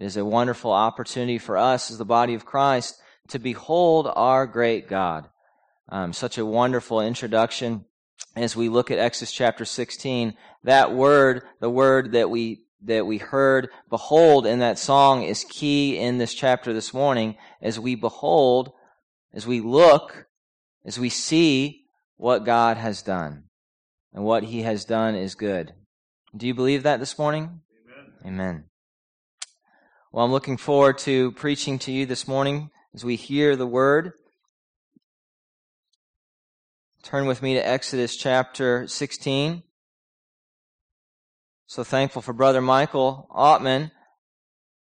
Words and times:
It 0.00 0.06
is 0.06 0.16
a 0.16 0.24
wonderful 0.24 0.72
opportunity 0.72 1.36
for 1.36 1.58
us 1.58 1.90
as 1.90 1.98
the 1.98 2.06
body 2.06 2.32
of 2.32 2.46
Christ 2.46 2.98
to 3.28 3.38
behold 3.38 4.10
our 4.10 4.46
great 4.46 4.88
God. 4.88 5.28
Um, 5.90 6.14
such 6.14 6.38
a 6.38 6.46
wonderful 6.46 7.02
introduction 7.02 7.84
as 8.34 8.56
we 8.56 8.70
look 8.70 8.90
at 8.90 8.98
Exodus 8.98 9.30
chapter 9.30 9.66
16. 9.66 10.32
That 10.64 10.94
word, 10.94 11.42
the 11.60 11.68
word 11.68 12.12
that 12.12 12.30
we 12.30 12.64
that 12.82 13.04
we 13.04 13.18
heard, 13.18 13.68
behold, 13.90 14.46
in 14.46 14.60
that 14.60 14.78
song 14.78 15.22
is 15.22 15.44
key 15.44 15.98
in 15.98 16.16
this 16.16 16.32
chapter 16.32 16.72
this 16.72 16.94
morning 16.94 17.36
as 17.60 17.78
we 17.78 17.94
behold, 17.94 18.72
as 19.34 19.46
we 19.46 19.60
look, 19.60 20.28
as 20.82 20.98
we 20.98 21.10
see 21.10 21.84
what 22.16 22.46
God 22.46 22.78
has 22.78 23.02
done. 23.02 23.44
And 24.14 24.24
what 24.24 24.44
he 24.44 24.62
has 24.62 24.86
done 24.86 25.14
is 25.14 25.34
good. 25.34 25.74
Do 26.34 26.46
you 26.46 26.54
believe 26.54 26.84
that 26.84 27.00
this 27.00 27.18
morning? 27.18 27.60
Amen. 28.24 28.34
Amen. 28.40 28.69
Well, 30.12 30.24
I'm 30.24 30.32
looking 30.32 30.56
forward 30.56 30.98
to 30.98 31.30
preaching 31.32 31.78
to 31.80 31.92
you 31.92 32.04
this 32.04 32.26
morning 32.26 32.70
as 32.92 33.04
we 33.04 33.14
hear 33.14 33.54
the 33.54 33.64
word. 33.64 34.14
Turn 37.04 37.26
with 37.26 37.42
me 37.42 37.54
to 37.54 37.64
Exodus 37.64 38.16
chapter 38.16 38.88
16. 38.88 39.62
So 41.68 41.84
thankful 41.84 42.22
for 42.22 42.32
Brother 42.32 42.60
Michael 42.60 43.28
Ottman. 43.30 43.92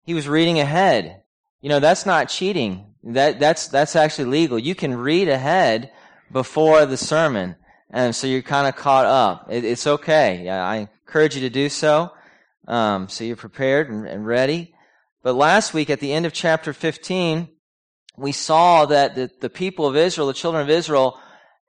He 0.05 0.15
was 0.15 0.29
reading 0.29 0.61
ahead. 0.61 1.25
You 1.63 1.69
know, 1.69 1.81
that's 1.81 2.07
not 2.07 2.29
cheating. 2.29 2.95
That, 3.03 3.41
that's, 3.41 3.67
that's 3.67 3.97
actually 3.97 4.27
legal. 4.27 4.57
You 4.57 4.77
can 4.77 4.97
read 4.97 5.29
ahead 5.29 5.91
before 6.31 6.87
the 6.87 6.97
sermon. 6.97 7.57
And 7.91 8.15
so 8.15 8.29
you're 8.29 8.43
kind 8.43 8.69
of 8.69 8.77
caught 8.77 9.07
up. 9.07 9.49
It, 9.51 9.65
it's 9.65 9.89
okay. 9.89 10.49
I 10.49 10.77
encourage 10.77 11.35
you 11.35 11.41
to 11.41 11.51
do 11.51 11.69
so. 11.69 12.13
Um, 12.69 13.09
so 13.09 13.25
you're 13.25 13.35
prepared 13.35 13.91
and, 13.91 14.07
and 14.07 14.25
ready. 14.25 14.77
But 15.23 15.35
last 15.35 15.75
week 15.75 15.91
at 15.91 16.01
the 16.01 16.13
end 16.13 16.27
of 16.27 16.33
chapter 16.33 16.73
15, 16.73 17.49
we 18.17 18.33
saw 18.33 18.87
that 18.87 19.15
the, 19.15 19.31
the 19.41 19.51
people 19.51 19.87
of 19.87 19.97
Israel, 19.97 20.27
the 20.27 20.33
children 20.33 20.63
of 20.63 20.71
Israel, 20.71 21.21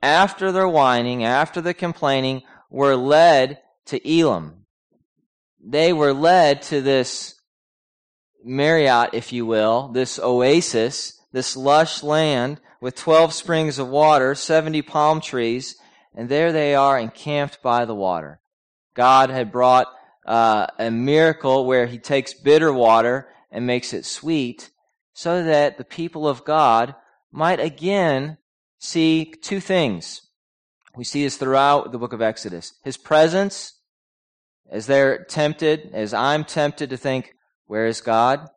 after 0.02 0.52
their 0.52 0.68
whining, 0.68 1.24
after 1.24 1.62
the 1.62 1.74
complaining, 1.74 2.44
were 2.70 2.96
led 2.96 3.60
to 3.88 4.00
Elim. 4.08 4.66
they 5.60 5.92
were 5.92 6.14
led 6.14 6.62
to 6.62 6.82
this 6.82 7.36
Marriott, 8.44 9.14
if 9.14 9.34
you 9.34 9.46
will, 9.46 9.90
this 9.90 10.20
oasis, 10.20 11.20
this 11.32 11.58
lush 11.58 12.04
land 12.04 12.62
with 12.80 12.96
12 12.96 13.34
springs 13.34 13.80
of 13.80 13.90
water, 13.90 14.36
70 14.36 14.82
palm 14.84 15.20
trees, 15.20 15.76
and 16.16 16.30
there 16.30 16.52
they 16.52 16.76
are 16.76 16.98
encamped 16.98 17.62
by 17.62 17.86
the 17.86 17.96
water. 17.96 18.40
God 18.94 19.30
had 19.30 19.52
brought 19.52 19.88
uh, 20.26 20.68
a 20.78 20.90
miracle 20.90 21.66
where 21.66 21.88
he 21.88 21.98
takes 21.98 22.34
bitter 22.34 22.72
water 22.72 23.28
and 23.52 23.66
makes 23.66 23.94
it 23.94 24.06
sweet 24.06 24.72
so 25.14 25.44
that 25.44 25.78
the 25.78 25.84
people 25.84 26.28
of 26.28 26.46
God 26.46 26.96
might 27.32 27.60
again 27.60 28.38
see 28.78 29.26
two 29.42 29.60
things. 29.60 30.22
We 30.96 31.04
see 31.04 31.24
this 31.24 31.38
throughout 31.38 31.92
the 31.92 31.98
book 31.98 32.14
of 32.14 32.22
Exodus. 32.22 32.74
His 32.84 32.98
presence 32.98 33.80
as 34.72 34.86
they're 34.86 35.24
tempted, 35.26 35.92
as 35.94 36.14
I'm 36.14 36.44
tempted 36.44 36.90
to 36.92 36.98
think, 36.98 37.34
where 37.66 37.88
is 37.88 38.02
God? 38.02 38.48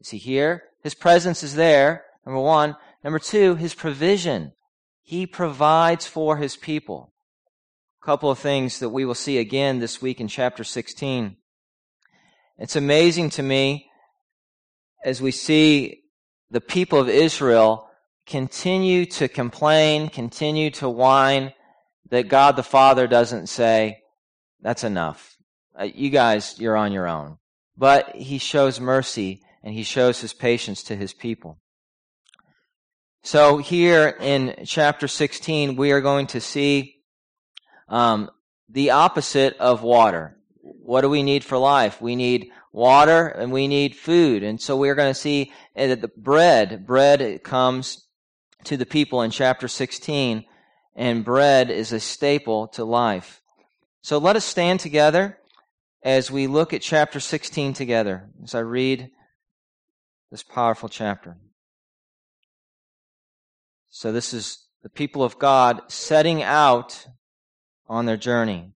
Is 0.00 0.10
he 0.10 0.18
here? 0.18 0.64
His 0.82 0.94
presence 0.94 1.42
is 1.42 1.54
there, 1.54 2.04
number 2.24 2.40
one. 2.40 2.76
Number 3.04 3.18
two, 3.18 3.54
his 3.56 3.74
provision. 3.74 4.52
He 5.02 5.26
provides 5.26 6.06
for 6.06 6.36
his 6.36 6.56
people. 6.56 7.12
A 8.02 8.06
couple 8.06 8.30
of 8.30 8.38
things 8.38 8.78
that 8.78 8.90
we 8.90 9.04
will 9.04 9.14
see 9.14 9.38
again 9.38 9.78
this 9.78 10.00
week 10.00 10.20
in 10.20 10.28
chapter 10.28 10.64
16. 10.64 11.36
It's 12.58 12.76
amazing 12.76 13.30
to 13.30 13.42
me 13.42 13.87
as 15.04 15.22
we 15.22 15.30
see 15.30 16.02
the 16.50 16.60
people 16.60 16.98
of 16.98 17.08
Israel 17.08 17.88
continue 18.26 19.06
to 19.06 19.28
complain, 19.28 20.08
continue 20.08 20.70
to 20.70 20.88
whine, 20.88 21.52
that 22.10 22.28
God 22.28 22.56
the 22.56 22.62
Father 22.62 23.06
doesn't 23.06 23.48
say, 23.48 24.00
that's 24.60 24.84
enough. 24.84 25.36
Uh, 25.78 25.84
you 25.84 26.10
guys, 26.10 26.58
you're 26.58 26.76
on 26.76 26.92
your 26.92 27.06
own. 27.06 27.38
But 27.76 28.16
he 28.16 28.38
shows 28.38 28.80
mercy 28.80 29.42
and 29.62 29.74
he 29.74 29.82
shows 29.82 30.20
his 30.20 30.32
patience 30.32 30.82
to 30.84 30.96
his 30.96 31.12
people. 31.12 31.58
So 33.22 33.58
here 33.58 34.16
in 34.20 34.64
chapter 34.64 35.08
16, 35.08 35.76
we 35.76 35.92
are 35.92 36.00
going 36.00 36.28
to 36.28 36.40
see 36.40 36.96
um, 37.88 38.30
the 38.68 38.90
opposite 38.90 39.56
of 39.58 39.82
water. 39.82 40.36
What 40.60 41.02
do 41.02 41.08
we 41.08 41.22
need 41.22 41.44
for 41.44 41.58
life? 41.58 42.00
We 42.00 42.16
need 42.16 42.50
water 42.72 43.26
and 43.26 43.52
we 43.52 43.68
need 43.68 43.96
food. 43.96 44.42
And 44.42 44.60
so 44.60 44.76
we're 44.76 44.94
going 44.94 45.10
to 45.12 45.20
see 45.20 45.52
eh, 45.76 45.88
that 45.88 46.00
the 46.00 46.08
bread, 46.08 46.86
bread 46.86 47.42
comes 47.42 48.06
to 48.64 48.76
the 48.76 48.86
people 48.86 49.22
in 49.22 49.30
chapter 49.30 49.68
16, 49.68 50.44
and 50.96 51.24
bread 51.24 51.70
is 51.70 51.92
a 51.92 52.00
staple 52.00 52.68
to 52.68 52.84
life. 52.84 53.40
So 54.02 54.18
let 54.18 54.36
us 54.36 54.44
stand 54.44 54.80
together 54.80 55.38
as 56.02 56.30
we 56.30 56.46
look 56.46 56.72
at 56.72 56.82
chapter 56.82 57.20
16 57.20 57.72
together, 57.72 58.30
as 58.42 58.54
I 58.54 58.60
read 58.60 59.10
this 60.30 60.42
powerful 60.42 60.88
chapter. 60.88 61.36
So, 63.90 64.12
this 64.12 64.34
is 64.34 64.66
the 64.82 64.90
people 64.90 65.22
of 65.24 65.38
God 65.38 65.80
setting 65.88 66.42
out 66.42 67.06
on 67.86 68.06
their 68.06 68.16
journey. 68.16 68.72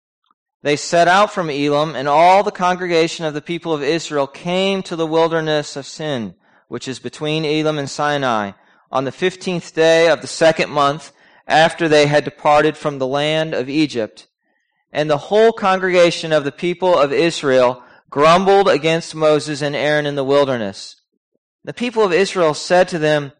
They 0.62 0.76
set 0.76 1.08
out 1.08 1.32
from 1.32 1.50
Elim, 1.50 1.94
and 1.94 2.08
all 2.08 2.42
the 2.42 2.50
congregation 2.50 3.24
of 3.24 3.34
the 3.34 3.40
people 3.40 3.72
of 3.72 3.82
Israel 3.82 4.26
came 4.26 4.82
to 4.84 4.96
the 4.96 5.06
wilderness 5.06 5.76
of 5.76 5.86
Sin, 5.86 6.34
which 6.66 6.88
is 6.88 6.98
between 6.98 7.44
Elim 7.44 7.78
and 7.78 7.88
Sinai, 7.88 8.52
on 8.90 9.04
the 9.04 9.12
fifteenth 9.12 9.74
day 9.74 10.08
of 10.08 10.20
the 10.20 10.26
second 10.26 10.70
month 10.70 11.12
after 11.46 11.88
they 11.88 12.06
had 12.06 12.24
departed 12.24 12.76
from 12.76 12.98
the 12.98 13.06
land 13.06 13.54
of 13.54 13.68
Egypt 13.68 14.28
and 14.92 15.10
the 15.10 15.18
whole 15.18 15.52
congregation 15.52 16.32
of 16.32 16.44
the 16.44 16.52
people 16.52 16.96
of 16.98 17.12
Israel 17.12 17.82
grumbled 18.10 18.68
against 18.68 19.14
Moses 19.14 19.60
and 19.60 19.76
Aaron 19.76 20.06
in 20.06 20.14
the 20.14 20.24
wilderness. 20.24 20.96
The 21.64 21.74
people 21.74 22.02
of 22.02 22.12
Israel 22.12 22.54
said 22.54 22.88
to 22.88 22.98
them, 22.98 23.32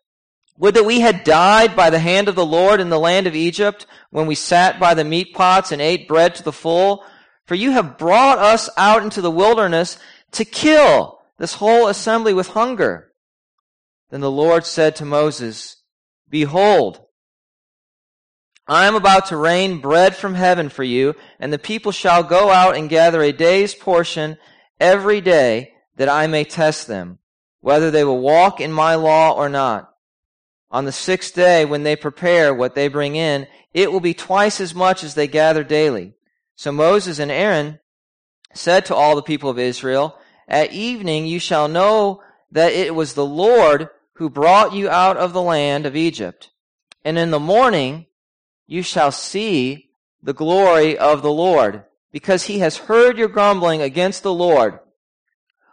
Would 0.59 0.75
that 0.75 0.85
we 0.85 1.01
had 1.01 1.25
died 1.25 1.77
by 1.77 1.91
the 1.91 2.01
hand 2.01 2.29
of 2.29 2.35
the 2.35 2.47
Lord 2.47 2.81
in 2.81 2.91
the 2.91 2.99
land 2.99 3.27
of 3.27 3.37
Egypt, 3.37 3.87
when 4.11 4.27
we 4.27 4.35
sat 4.35 4.81
by 4.81 4.95
the 4.95 5.05
meat 5.05 5.33
pots 5.33 5.71
and 5.71 5.81
ate 5.81 6.09
bread 6.09 6.35
to 6.35 6.43
the 6.43 6.53
full. 6.53 7.05
For 7.47 7.55
you 7.55 7.71
have 7.71 7.97
brought 7.97 8.39
us 8.39 8.69
out 8.77 9.03
into 9.03 9.21
the 9.21 9.31
wilderness 9.31 9.99
to 10.33 10.45
kill 10.45 11.21
this 11.39 11.55
whole 11.55 11.87
assembly 11.87 12.35
with 12.35 12.49
hunger. 12.49 13.13
Then 14.11 14.21
the 14.21 14.31
Lord 14.31 14.67
said 14.67 14.97
to 14.97 15.05
Moses, 15.05 15.77
Behold, 16.29 17.01
I 18.67 18.87
am 18.87 18.97
about 18.97 19.27
to 19.27 19.37
rain 19.37 19.81
bread 19.81 20.17
from 20.17 20.35
heaven 20.35 20.69
for 20.69 20.83
you, 20.83 21.15
and 21.39 21.53
the 21.53 21.59
people 21.59 21.93
shall 21.93 22.23
go 22.23 22.51
out 22.51 22.77
and 22.77 22.91
gather 22.91 23.23
a 23.23 23.33
day's 23.33 23.75
portion 23.75 24.37
every 24.79 25.21
day, 25.21 25.73
that 25.97 26.09
I 26.09 26.27
may 26.27 26.45
test 26.45 26.87
them, 26.87 27.19
whether 27.61 27.91
they 27.91 28.05
will 28.05 28.21
walk 28.21 28.61
in 28.61 28.73
my 28.73 28.95
law 28.95 29.33
or 29.33 29.49
not. 29.49 29.91
On 30.71 30.85
the 30.85 30.93
sixth 30.93 31.35
day, 31.35 31.65
when 31.65 31.83
they 31.83 31.97
prepare 31.97 32.53
what 32.53 32.75
they 32.75 32.89
bring 32.89 33.17
in, 33.17 33.47
it 33.73 33.91
will 33.91 34.01
be 34.01 34.15
twice 34.15 34.61
as 34.61 34.75
much 34.75 35.03
as 35.03 35.15
they 35.15 35.27
gather 35.27 35.65
daily. 35.65 36.15
So 36.57 36.73
Moses 36.73 37.19
and 37.19 37.31
Aaron 37.31 37.79
said 38.53 38.85
to 38.87 38.95
all 38.95 39.17
the 39.17 39.23
people 39.23 39.49
of 39.49 39.59
Israel, 39.59 40.19
At 40.47 40.73
evening 40.73 41.27
you 41.27 41.39
shall 41.39 41.69
know 41.69 42.23
that 42.51 42.73
it 42.73 42.95
was 42.95 43.15
the 43.15 43.25
Lord 43.25 43.89
who 44.15 44.29
brought 44.29 44.73
you 44.73 44.89
out 44.89 45.17
of 45.17 45.33
the 45.33 45.43
land 45.43 45.87
of 45.87 45.97
Egypt. 45.97 46.51
And 47.05 47.19
in 47.19 47.31
the 47.31 47.41
morning, 47.41 48.07
you 48.67 48.83
shall 48.83 49.13
see 49.13 49.91
the 50.23 50.35
glory 50.35 50.99
of 50.99 51.23
the 51.23 51.33
Lord, 51.33 51.85
because 52.11 52.45
he 52.45 52.59
has 52.59 52.77
heard 52.77 53.17
your 53.17 53.29
grumbling 53.29 53.81
against 53.81 54.23
the 54.23 54.35
Lord. 54.35 54.81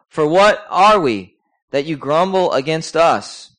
For 0.07 0.27
what 0.27 0.65
are 0.69 0.99
we 0.99 1.37
that 1.71 1.85
you 1.85 1.97
grumble 1.97 2.53
against 2.53 2.95
us? 2.95 3.54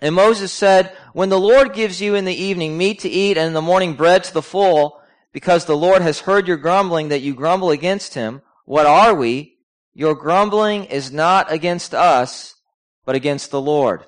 And 0.00 0.14
Moses 0.14 0.52
said, 0.52 0.96
When 1.12 1.28
the 1.28 1.40
Lord 1.40 1.72
gives 1.72 2.00
you 2.00 2.14
in 2.14 2.24
the 2.24 2.34
evening 2.34 2.76
meat 2.76 3.00
to 3.00 3.08
eat 3.08 3.38
and 3.38 3.48
in 3.48 3.52
the 3.54 3.62
morning 3.62 3.94
bread 3.94 4.24
to 4.24 4.34
the 4.34 4.42
full, 4.42 5.00
because 5.32 5.64
the 5.64 5.76
Lord 5.76 6.02
has 6.02 6.20
heard 6.20 6.46
your 6.46 6.56
grumbling 6.56 7.08
that 7.08 7.22
you 7.22 7.34
grumble 7.34 7.70
against 7.70 8.14
him, 8.14 8.42
what 8.64 8.86
are 8.86 9.14
we? 9.14 9.58
Your 9.94 10.14
grumbling 10.14 10.84
is 10.84 11.10
not 11.10 11.50
against 11.50 11.94
us, 11.94 12.54
but 13.04 13.14
against 13.14 13.50
the 13.50 13.60
Lord. 13.60 14.04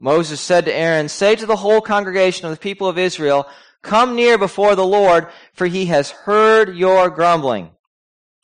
Moses 0.00 0.40
said 0.40 0.64
to 0.64 0.74
Aaron, 0.74 1.08
Say 1.08 1.36
to 1.36 1.46
the 1.46 1.56
whole 1.56 1.80
congregation 1.80 2.46
of 2.46 2.52
the 2.52 2.60
people 2.60 2.88
of 2.88 2.98
Israel, 2.98 3.46
Come 3.82 4.16
near 4.16 4.38
before 4.38 4.74
the 4.74 4.86
Lord, 4.86 5.28
for 5.52 5.66
he 5.66 5.86
has 5.86 6.10
heard 6.10 6.76
your 6.76 7.10
grumbling. 7.10 7.70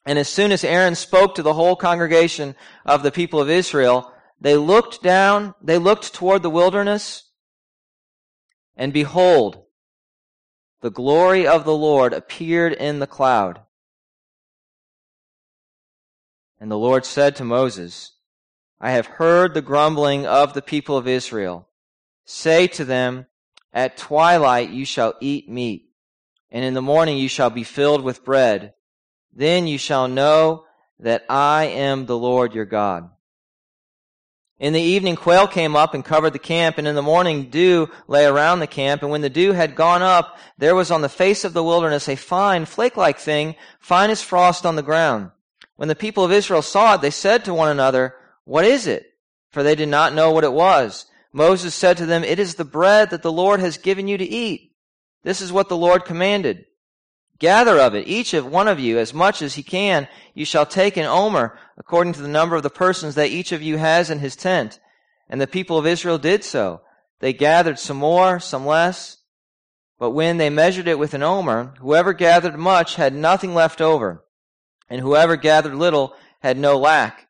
And 0.07 0.19
as 0.19 0.29
soon 0.29 0.53
as 0.53 0.65
Aaron 0.65 0.95
spoke 0.95 1.35
to 1.35 1.43
the 1.43 1.55
whole 1.55 1.77
congregation 1.77 2.55
of 2.85 3.03
the 3.03 3.11
people 3.11 3.41
of 3.41 3.51
Israel, 3.51 4.13
they 4.45 4.59
looked 4.59 5.03
down, 5.03 5.55
they 5.63 5.79
looked 5.79 6.13
toward 6.13 6.43
the 6.43 6.51
wilderness, 6.51 7.31
and 8.77 8.93
behold, 8.93 9.65
the 10.83 10.91
glory 10.91 11.47
of 11.47 11.65
the 11.65 11.75
Lord 11.75 12.13
appeared 12.13 12.75
in 12.75 12.99
the 12.99 13.07
cloud. 13.07 13.63
And 16.61 16.71
the 16.71 16.77
Lord 16.77 17.07
said 17.07 17.37
to 17.37 17.45
Moses, 17.45 18.13
I 18.79 18.91
have 18.91 19.07
heard 19.07 19.55
the 19.55 19.63
grumbling 19.63 20.27
of 20.27 20.53
the 20.53 20.61
people 20.61 20.99
of 20.99 21.09
Israel. 21.09 21.67
Say 22.27 22.67
to 22.67 22.85
them, 22.85 23.25
At 23.73 23.97
twilight 23.97 24.69
you 24.69 24.85
shall 24.85 25.15
eat 25.23 25.49
meat, 25.49 25.89
and 26.51 26.63
in 26.63 26.75
the 26.75 26.83
morning 26.83 27.17
you 27.17 27.31
shall 27.31 27.49
be 27.49 27.65
filled 27.65 28.05
with 28.05 28.27
bread. 28.27 28.75
Then 29.33 29.67
you 29.67 29.79
shall 29.79 30.07
know 30.07 30.67
that 30.99 31.25
I 31.31 31.65
am 31.65 32.05
the 32.05 32.19
Lord 32.19 32.55
your 32.55 32.67
God. 32.67 33.09
In 34.61 34.73
the 34.73 34.81
evening, 34.81 35.17
quail 35.17 35.49
came 35.49 35.75
up 35.75 35.95
and 35.95 36.05
covered 36.05 36.33
the 36.33 36.39
camp, 36.39 36.79
and 36.79 36.87
in 36.87 36.95
the 36.95 37.03
morning, 37.03 37.51
dew 37.51 37.89
lay 38.07 38.25
around 38.25 38.61
the 38.61 38.69
camp. 38.69 39.03
And 39.03 39.11
when 39.11 39.21
the 39.21 39.31
dew 39.31 39.53
had 39.53 39.75
gone 39.75 40.01
up, 40.01 40.39
there 40.59 40.77
was 40.77 40.93
on 40.93 41.03
the 41.03 41.09
face 41.09 41.45
of 41.45 41.55
the 41.55 41.65
wilderness 41.65 42.09
a 42.09 42.15
fine, 42.15 42.65
flake-like 42.65 43.19
thing, 43.19 43.57
fine 43.81 44.11
as 44.11 44.23
frost 44.23 44.65
on 44.65 44.77
the 44.77 44.83
ground. 44.83 45.33
When 45.77 45.89
the 45.89 45.97
people 45.97 46.25
of 46.25 46.31
Israel 46.31 46.63
saw 46.63 46.95
it, 46.95 47.01
they 47.01 47.11
said 47.11 47.45
to 47.45 47.55
one 47.55 47.69
another, 47.69 48.15
What 48.45 48.65
is 48.65 48.87
it? 48.87 49.07
For 49.51 49.65
they 49.65 49.75
did 49.75 49.89
not 49.89 50.15
know 50.15 50.31
what 50.31 50.45
it 50.45 50.53
was. 50.53 51.07
Moses 51.33 51.75
said 51.75 51.97
to 51.97 52.07
them, 52.07 52.23
It 52.23 52.39
is 52.39 52.55
the 52.55 52.65
bread 52.65 53.11
that 53.11 53.23
the 53.23 53.33
Lord 53.33 53.59
has 53.59 53.77
given 53.77 54.07
you 54.07 54.17
to 54.17 54.25
eat. 54.25 54.73
This 55.25 55.41
is 55.41 55.53
what 55.53 55.69
the 55.69 55.77
Lord 55.77 56.05
commanded. 56.05 56.67
Gather 57.45 57.79
of 57.79 57.95
it, 57.95 58.09
each 58.09 58.33
of 58.33 58.47
one 58.47 58.69
of 58.69 58.81
you, 58.81 58.99
as 58.99 59.13
much 59.13 59.43
as 59.43 59.57
he 59.57 59.63
can. 59.63 60.09
You 60.33 60.47
shall 60.47 60.65
take 60.65 60.97
an 60.97 61.05
omer, 61.05 61.59
according 61.77 62.15
to 62.15 62.23
the 62.23 62.27
number 62.27 62.57
of 62.57 62.63
the 62.63 62.71
persons 62.71 63.17
that 63.17 63.29
each 63.29 63.53
of 63.53 63.61
you 63.61 63.77
has 63.77 64.09
in 64.09 64.21
his 64.21 64.35
tent. 64.35 64.81
And 65.29 65.39
the 65.39 65.47
people 65.47 65.77
of 65.77 65.87
Israel 65.87 66.17
did 66.17 66.43
so. 66.43 66.81
They 67.21 67.35
gathered 67.35 67.79
some 67.79 67.99
more, 67.99 68.41
some 68.41 68.65
less. 68.65 69.19
But 69.99 70.13
when 70.13 70.39
they 70.39 70.49
measured 70.49 70.89
it 70.89 70.99
with 70.99 71.13
an 71.13 71.23
omer, 71.23 71.75
whoever 71.81 72.15
gathered 72.15 72.57
much 72.57 72.95
had 72.95 73.13
nothing 73.13 73.53
left 73.53 73.83
over, 73.83 74.25
and 74.89 75.03
whoever 75.03 75.37
gathered 75.37 75.75
little 75.75 76.15
had 76.41 76.57
no 76.57 76.79
lack. 76.79 77.29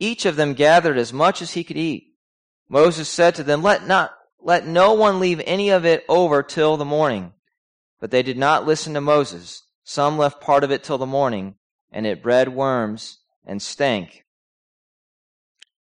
Each 0.00 0.26
of 0.26 0.34
them 0.34 0.54
gathered 0.54 0.98
as 0.98 1.12
much 1.12 1.42
as 1.42 1.52
he 1.52 1.62
could 1.62 1.76
eat. 1.76 2.08
Moses 2.68 3.08
said 3.08 3.36
to 3.36 3.44
them, 3.44 3.62
Let 3.62 3.86
not, 3.86 4.10
let 4.42 4.66
no 4.66 4.94
one 4.94 5.20
leave 5.20 5.40
any 5.46 5.68
of 5.68 5.84
it 5.84 6.04
over 6.08 6.42
till 6.42 6.76
the 6.76 6.84
morning. 6.84 7.34
But 8.00 8.10
they 8.10 8.22
did 8.22 8.38
not 8.38 8.66
listen 8.66 8.94
to 8.94 9.00
Moses. 9.00 9.62
Some 9.84 10.18
left 10.18 10.40
part 10.40 10.64
of 10.64 10.70
it 10.70 10.84
till 10.84 10.98
the 10.98 11.06
morning, 11.06 11.56
and 11.90 12.06
it 12.06 12.22
bred 12.22 12.50
worms 12.50 13.18
and 13.46 13.60
stank. 13.60 14.24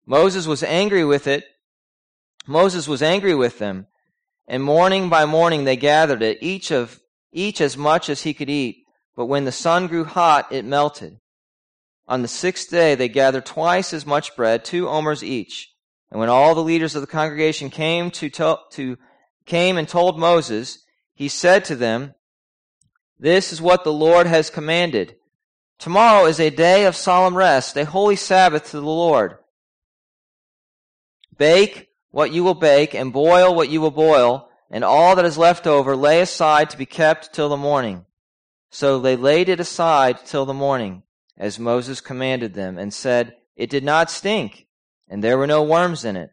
Moses 0.06 0.46
was 0.46 0.62
angry 0.62 1.04
with 1.04 1.26
it. 1.26 1.44
Moses 2.46 2.86
was 2.86 3.02
angry 3.02 3.34
with 3.34 3.58
them, 3.58 3.88
and 4.46 4.62
morning 4.62 5.08
by 5.08 5.24
morning 5.24 5.64
they 5.64 5.76
gathered 5.76 6.22
it, 6.22 6.38
each 6.40 6.70
of 6.70 7.00
each 7.32 7.60
as 7.60 7.76
much 7.76 8.08
as 8.08 8.22
he 8.22 8.32
could 8.32 8.48
eat. 8.48 8.84
But 9.16 9.26
when 9.26 9.44
the 9.44 9.52
sun 9.52 9.88
grew 9.88 10.04
hot, 10.04 10.52
it 10.52 10.64
melted. 10.64 11.18
On 12.06 12.22
the 12.22 12.28
sixth 12.28 12.70
day 12.70 12.94
they 12.94 13.08
gathered 13.08 13.44
twice 13.44 13.92
as 13.92 14.06
much 14.06 14.36
bread, 14.36 14.64
two 14.64 14.88
omers 14.88 15.24
each. 15.24 15.72
And 16.10 16.20
when 16.20 16.28
all 16.28 16.54
the 16.54 16.62
leaders 16.62 16.94
of 16.94 17.00
the 17.00 17.08
congregation 17.08 17.68
came 17.68 18.10
to, 18.12 18.30
to, 18.30 18.96
came 19.44 19.76
and 19.76 19.88
told 19.88 20.18
Moses, 20.18 20.78
he 21.16 21.28
said 21.28 21.64
to 21.64 21.74
them, 21.74 22.14
This 23.18 23.52
is 23.52 23.60
what 23.60 23.82
the 23.82 23.92
Lord 23.92 24.28
has 24.28 24.50
commanded. 24.50 25.16
Tomorrow 25.78 26.26
is 26.26 26.38
a 26.38 26.50
day 26.50 26.84
of 26.84 26.94
solemn 26.94 27.36
rest, 27.36 27.76
a 27.76 27.84
holy 27.84 28.16
Sabbath 28.16 28.70
to 28.70 28.80
the 28.80 28.86
Lord. 28.86 29.38
Bake 31.36 31.88
what 32.16 32.32
you 32.32 32.42
will 32.42 32.54
bake, 32.54 32.94
and 32.94 33.12
boil 33.12 33.54
what 33.54 33.68
you 33.68 33.78
will 33.78 33.90
boil, 33.90 34.48
and 34.70 34.82
all 34.82 35.16
that 35.16 35.26
is 35.26 35.36
left 35.36 35.66
over 35.66 35.94
lay 35.94 36.20
aside 36.22 36.70
to 36.70 36.78
be 36.78 36.86
kept 36.86 37.34
till 37.34 37.50
the 37.50 37.58
morning. 37.58 38.06
So 38.70 38.98
they 38.98 39.16
laid 39.16 39.50
it 39.50 39.60
aside 39.60 40.24
till 40.24 40.46
the 40.46 40.54
morning, 40.54 41.02
as 41.36 41.58
Moses 41.58 42.00
commanded 42.00 42.54
them, 42.54 42.78
and 42.78 42.92
said, 42.92 43.36
It 43.54 43.68
did 43.68 43.84
not 43.84 44.10
stink, 44.10 44.66
and 45.08 45.22
there 45.22 45.36
were 45.36 45.46
no 45.46 45.62
worms 45.62 46.06
in 46.06 46.16
it. 46.16 46.30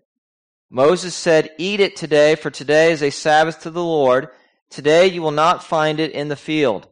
Moses 0.69 1.13
said, 1.15 1.49
Eat 1.57 1.81
it 1.81 1.97
today, 1.97 2.35
for 2.35 2.49
today 2.49 2.93
is 2.93 3.03
a 3.03 3.09
Sabbath 3.09 3.61
to 3.63 3.69
the 3.69 3.83
Lord. 3.83 4.29
Today 4.73 5.05
you 5.05 5.21
will 5.21 5.29
not 5.29 5.63
find 5.63 5.99
it 5.99 6.13
in 6.13 6.29
the 6.29 6.35
field. 6.35 6.87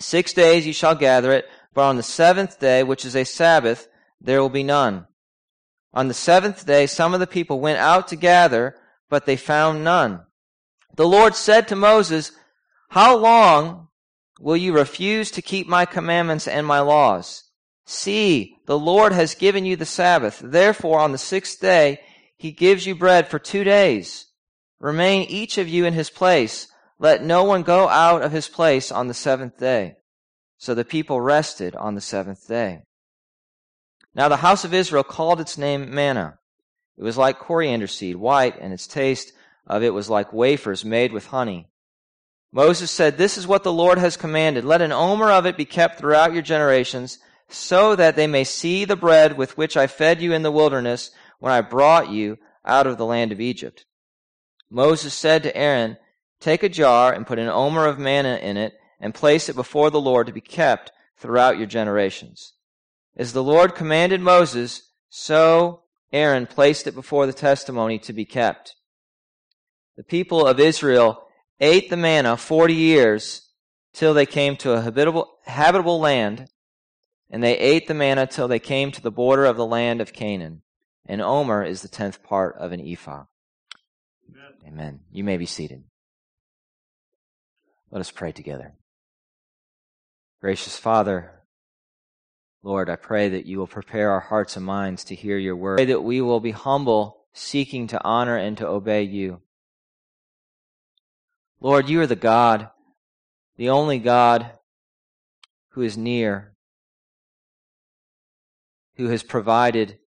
Six 0.00 0.32
days 0.32 0.66
you 0.66 0.72
shall 0.72 0.94
gather 0.94 1.30
it, 1.30 1.46
but 1.74 1.82
on 1.82 1.96
the 1.96 2.02
seventh 2.02 2.58
day, 2.58 2.82
which 2.82 3.04
is 3.04 3.14
a 3.14 3.24
Sabbath, 3.24 3.86
there 4.18 4.40
will 4.40 4.48
be 4.48 4.62
none. 4.62 5.06
On 5.92 6.08
the 6.08 6.14
seventh 6.14 6.64
day, 6.64 6.86
some 6.86 7.12
of 7.12 7.20
the 7.20 7.26
people 7.26 7.60
went 7.60 7.78
out 7.78 8.08
to 8.08 8.16
gather, 8.16 8.76
but 9.10 9.26
they 9.26 9.36
found 9.36 9.84
none. 9.84 10.22
The 10.94 11.06
Lord 11.06 11.34
said 11.34 11.68
to 11.68 11.76
Moses, 11.76 12.32
How 12.88 13.14
long 13.14 13.88
will 14.40 14.56
you 14.56 14.72
refuse 14.72 15.30
to 15.32 15.42
keep 15.42 15.68
my 15.68 15.84
commandments 15.84 16.48
and 16.48 16.66
my 16.66 16.80
laws? 16.80 17.44
See, 17.84 18.56
the 18.64 18.78
Lord 18.78 19.12
has 19.12 19.34
given 19.34 19.66
you 19.66 19.76
the 19.76 19.84
Sabbath. 19.84 20.40
Therefore, 20.42 21.00
on 21.00 21.12
the 21.12 21.18
sixth 21.18 21.60
day, 21.60 22.00
he 22.38 22.52
gives 22.52 22.86
you 22.86 22.94
bread 22.94 23.28
for 23.28 23.38
two 23.38 23.64
days. 23.64 24.28
Remain 24.80 25.28
each 25.28 25.58
of 25.58 25.68
you 25.68 25.84
in 25.84 25.92
his 25.92 26.08
place 26.08 26.68
let 26.98 27.22
no 27.22 27.44
one 27.44 27.62
go 27.62 27.88
out 27.88 28.22
of 28.22 28.32
his 28.32 28.48
place 28.48 28.90
on 28.90 29.08
the 29.08 29.14
seventh 29.14 29.58
day. 29.58 29.96
So 30.58 30.74
the 30.74 30.84
people 30.84 31.20
rested 31.20 31.76
on 31.76 31.94
the 31.94 32.00
seventh 32.00 32.48
day. 32.48 32.82
Now 34.14 34.28
the 34.28 34.36
house 34.36 34.64
of 34.64 34.72
Israel 34.72 35.04
called 35.04 35.40
its 35.40 35.58
name 35.58 35.94
manna. 35.94 36.38
It 36.96 37.02
was 37.02 37.18
like 37.18 37.38
coriander 37.38 37.86
seed, 37.86 38.16
white, 38.16 38.58
and 38.58 38.72
its 38.72 38.86
taste 38.86 39.32
of 39.66 39.82
it 39.82 39.92
was 39.92 40.08
like 40.08 40.32
wafers 40.32 40.84
made 40.84 41.12
with 41.12 41.26
honey. 41.26 41.68
Moses 42.52 42.90
said, 42.90 43.18
This 43.18 43.36
is 43.36 43.46
what 43.46 43.64
the 43.64 43.72
Lord 43.72 43.98
has 43.98 44.16
commanded. 44.16 44.64
Let 44.64 44.80
an 44.80 44.92
omer 44.92 45.30
of 45.30 45.44
it 45.44 45.58
be 45.58 45.66
kept 45.66 45.98
throughout 45.98 46.32
your 46.32 46.42
generations, 46.42 47.18
so 47.48 47.94
that 47.94 48.16
they 48.16 48.26
may 48.26 48.44
see 48.44 48.86
the 48.86 48.96
bread 48.96 49.36
with 49.36 49.58
which 49.58 49.76
I 49.76 49.86
fed 49.86 50.22
you 50.22 50.32
in 50.32 50.42
the 50.42 50.50
wilderness 50.50 51.10
when 51.38 51.52
I 51.52 51.60
brought 51.60 52.08
you 52.08 52.38
out 52.64 52.86
of 52.86 52.96
the 52.96 53.04
land 53.04 53.32
of 53.32 53.40
Egypt. 53.40 53.84
Moses 54.70 55.12
said 55.12 55.42
to 55.42 55.56
Aaron, 55.56 55.98
Take 56.40 56.62
a 56.62 56.68
jar 56.68 57.12
and 57.12 57.26
put 57.26 57.38
an 57.38 57.48
omer 57.48 57.86
of 57.86 57.98
manna 57.98 58.36
in 58.36 58.56
it 58.56 58.74
and 59.00 59.14
place 59.14 59.48
it 59.48 59.56
before 59.56 59.90
the 59.90 60.00
Lord 60.00 60.26
to 60.26 60.32
be 60.32 60.40
kept 60.40 60.92
throughout 61.18 61.58
your 61.58 61.66
generations. 61.66 62.52
As 63.16 63.32
the 63.32 63.42
Lord 63.42 63.74
commanded 63.74 64.20
Moses, 64.20 64.90
so 65.08 65.82
Aaron 66.12 66.46
placed 66.46 66.86
it 66.86 66.94
before 66.94 67.26
the 67.26 67.32
testimony 67.32 67.98
to 68.00 68.12
be 68.12 68.24
kept. 68.24 68.74
The 69.96 70.04
people 70.04 70.46
of 70.46 70.60
Israel 70.60 71.22
ate 71.58 71.88
the 71.88 71.96
manna 71.96 72.36
forty 72.36 72.74
years 72.74 73.48
till 73.94 74.12
they 74.12 74.26
came 74.26 74.56
to 74.58 74.72
a 74.72 74.82
habitable, 74.82 75.38
habitable 75.46 75.98
land, 75.98 76.48
and 77.30 77.42
they 77.42 77.56
ate 77.58 77.88
the 77.88 77.94
manna 77.94 78.26
till 78.26 78.46
they 78.46 78.58
came 78.58 78.92
to 78.92 79.00
the 79.00 79.10
border 79.10 79.46
of 79.46 79.56
the 79.56 79.66
land 79.66 80.02
of 80.02 80.12
Canaan. 80.12 80.60
An 81.06 81.22
omer 81.22 81.64
is 81.64 81.80
the 81.80 81.88
tenth 81.88 82.22
part 82.22 82.56
of 82.58 82.72
an 82.72 82.80
ephah. 82.80 83.24
Amen. 84.28 84.52
Amen. 84.66 85.00
You 85.10 85.24
may 85.24 85.38
be 85.38 85.46
seated. 85.46 85.84
Let 87.90 88.00
us 88.00 88.10
pray 88.10 88.32
together. 88.32 88.74
Gracious 90.40 90.78
Father, 90.78 91.32
Lord, 92.62 92.90
I 92.90 92.96
pray 92.96 93.28
that 93.28 93.46
you 93.46 93.58
will 93.58 93.66
prepare 93.66 94.10
our 94.10 94.20
hearts 94.20 94.56
and 94.56 94.66
minds 94.66 95.04
to 95.04 95.14
hear 95.14 95.38
your 95.38 95.56
word. 95.56 95.74
I 95.74 95.84
pray 95.84 95.92
that 95.92 96.02
we 96.02 96.20
will 96.20 96.40
be 96.40 96.50
humble, 96.50 97.24
seeking 97.32 97.86
to 97.88 98.04
honor 98.04 98.36
and 98.36 98.58
to 98.58 98.66
obey 98.66 99.02
you. 99.02 99.40
Lord, 101.60 101.88
you 101.88 102.00
are 102.00 102.06
the 102.06 102.16
God, 102.16 102.70
the 103.56 103.70
only 103.70 103.98
God 103.98 104.50
who 105.70 105.82
is 105.82 105.96
near, 105.96 106.54
who 108.96 109.08
has 109.08 109.22
provided 109.22 109.98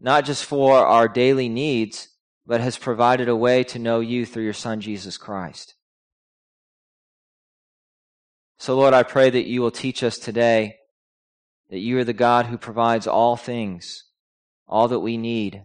not 0.00 0.24
just 0.24 0.44
for 0.44 0.78
our 0.78 1.08
daily 1.08 1.48
needs, 1.48 2.08
but 2.46 2.60
has 2.60 2.76
provided 2.76 3.28
a 3.28 3.36
way 3.36 3.64
to 3.64 3.78
know 3.78 4.00
you 4.00 4.26
through 4.26 4.44
your 4.44 4.52
Son, 4.52 4.80
Jesus 4.80 5.16
Christ. 5.16 5.74
So, 8.58 8.76
Lord, 8.76 8.94
I 8.94 9.02
pray 9.02 9.30
that 9.30 9.46
you 9.46 9.60
will 9.60 9.70
teach 9.70 10.02
us 10.02 10.18
today 10.18 10.76
that 11.70 11.78
you 11.78 11.98
are 11.98 12.04
the 12.04 12.12
God 12.12 12.46
who 12.46 12.58
provides 12.58 13.06
all 13.06 13.36
things, 13.36 14.04
all 14.68 14.88
that 14.88 15.00
we 15.00 15.16
need. 15.16 15.64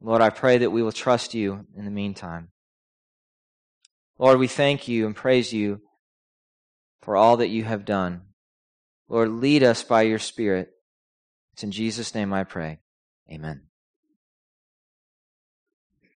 Lord, 0.00 0.22
I 0.22 0.30
pray 0.30 0.58
that 0.58 0.70
we 0.70 0.82
will 0.82 0.92
trust 0.92 1.34
you 1.34 1.66
in 1.76 1.84
the 1.84 1.90
meantime. 1.90 2.48
Lord, 4.18 4.38
we 4.38 4.48
thank 4.48 4.88
you 4.88 5.06
and 5.06 5.14
praise 5.14 5.52
you 5.52 5.80
for 7.02 7.16
all 7.16 7.38
that 7.38 7.48
you 7.48 7.64
have 7.64 7.84
done. 7.84 8.22
Lord, 9.08 9.30
lead 9.30 9.62
us 9.62 9.82
by 9.82 10.02
your 10.02 10.18
Spirit. 10.18 10.70
It's 11.52 11.62
in 11.62 11.72
Jesus' 11.72 12.14
name 12.14 12.32
I 12.32 12.44
pray. 12.44 12.78
Amen. 13.30 13.62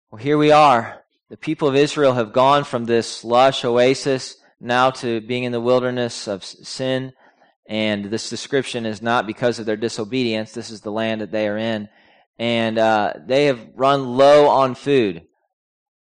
Well, 0.09 0.19
here 0.19 0.37
we 0.37 0.51
are. 0.51 1.03
The 1.29 1.37
people 1.37 1.67
of 1.67 1.75
Israel 1.75 2.13
have 2.13 2.33
gone 2.33 2.63
from 2.63 2.85
this 2.85 3.23
lush 3.23 3.63
oasis 3.63 4.35
now 4.61 4.91
to 4.91 5.19
being 5.21 5.43
in 5.43 5.51
the 5.51 5.59
wilderness 5.59 6.27
of 6.27 6.43
sin. 6.43 7.13
And 7.67 8.05
this 8.05 8.29
description 8.29 8.85
is 8.85 9.01
not 9.01 9.27
because 9.27 9.59
of 9.59 9.65
their 9.65 9.75
disobedience. 9.75 10.51
This 10.51 10.69
is 10.69 10.81
the 10.81 10.91
land 10.91 11.21
that 11.21 11.31
they 11.31 11.47
are 11.47 11.57
in. 11.57 11.89
And 12.37 12.77
uh, 12.77 13.13
they 13.25 13.45
have 13.45 13.59
run 13.75 14.17
low 14.17 14.47
on 14.47 14.75
food. 14.75 15.23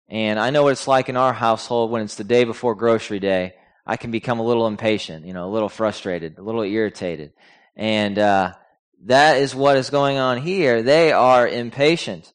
And 0.09 0.39
I 0.39 0.49
know 0.49 0.63
what 0.63 0.71
it's 0.71 0.87
like 0.87 1.09
in 1.09 1.17
our 1.17 1.33
household 1.33 1.91
when 1.91 2.01
it's 2.01 2.15
the 2.15 2.23
day 2.23 2.43
before 2.43 2.75
grocery 2.75 3.19
day. 3.19 3.53
I 3.85 3.97
can 3.97 4.11
become 4.11 4.39
a 4.39 4.45
little 4.45 4.67
impatient, 4.67 5.25
you 5.25 5.33
know, 5.33 5.47
a 5.47 5.51
little 5.53 5.69
frustrated, 5.69 6.37
a 6.37 6.41
little 6.41 6.63
irritated. 6.63 7.33
And, 7.75 8.17
uh, 8.17 8.53
that 9.05 9.37
is 9.37 9.53
what 9.53 9.77
is 9.77 9.89
going 9.89 10.17
on 10.17 10.41
here. 10.41 10.81
They 10.81 11.11
are 11.11 11.47
impatient. 11.47 12.33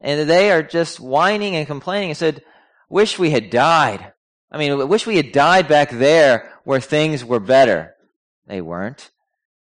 And 0.00 0.28
they 0.28 0.50
are 0.50 0.62
just 0.62 1.00
whining 1.00 1.54
and 1.54 1.66
complaining 1.66 2.10
and 2.10 2.16
said, 2.16 2.42
wish 2.88 3.18
we 3.18 3.30
had 3.30 3.50
died. 3.50 4.11
I 4.52 4.58
mean, 4.58 4.86
wish 4.88 5.06
we 5.06 5.16
had 5.16 5.32
died 5.32 5.66
back 5.66 5.90
there 5.90 6.52
where 6.64 6.80
things 6.80 7.24
were 7.24 7.40
better. 7.40 7.94
They 8.46 8.60
weren't. 8.60 9.10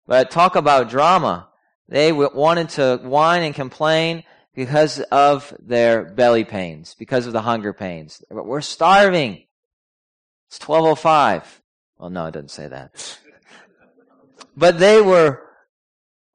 But 0.06 0.32
talk 0.32 0.56
about 0.56 0.90
drama. 0.90 1.48
They 1.88 2.10
wanted 2.12 2.70
to 2.70 2.98
whine 3.02 3.44
and 3.44 3.54
complain 3.54 4.24
because 4.54 5.00
of 5.00 5.54
their 5.60 6.04
belly 6.04 6.44
pains, 6.44 6.96
because 6.98 7.26
of 7.26 7.32
the 7.32 7.40
hunger 7.40 7.72
pains. 7.72 8.22
We're 8.30 8.60
starving. 8.60 9.44
It's 10.48 10.58
1205. 10.58 11.62
Well, 11.98 12.10
no, 12.10 12.26
it 12.26 12.32
doesn't 12.32 12.50
say 12.50 12.66
that. 12.66 13.18
But 14.56 14.80
they 14.80 15.00
were 15.00 15.42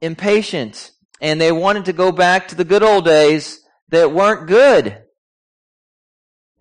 impatient 0.01 0.91
and 1.19 1.41
they 1.41 1.51
wanted 1.51 1.85
to 1.85 1.93
go 1.93 2.13
back 2.13 2.47
to 2.49 2.55
the 2.55 2.63
good 2.63 2.83
old 2.83 3.03
days 3.03 3.59
that 3.89 4.13
weren't 4.13 4.47
good. 4.47 5.04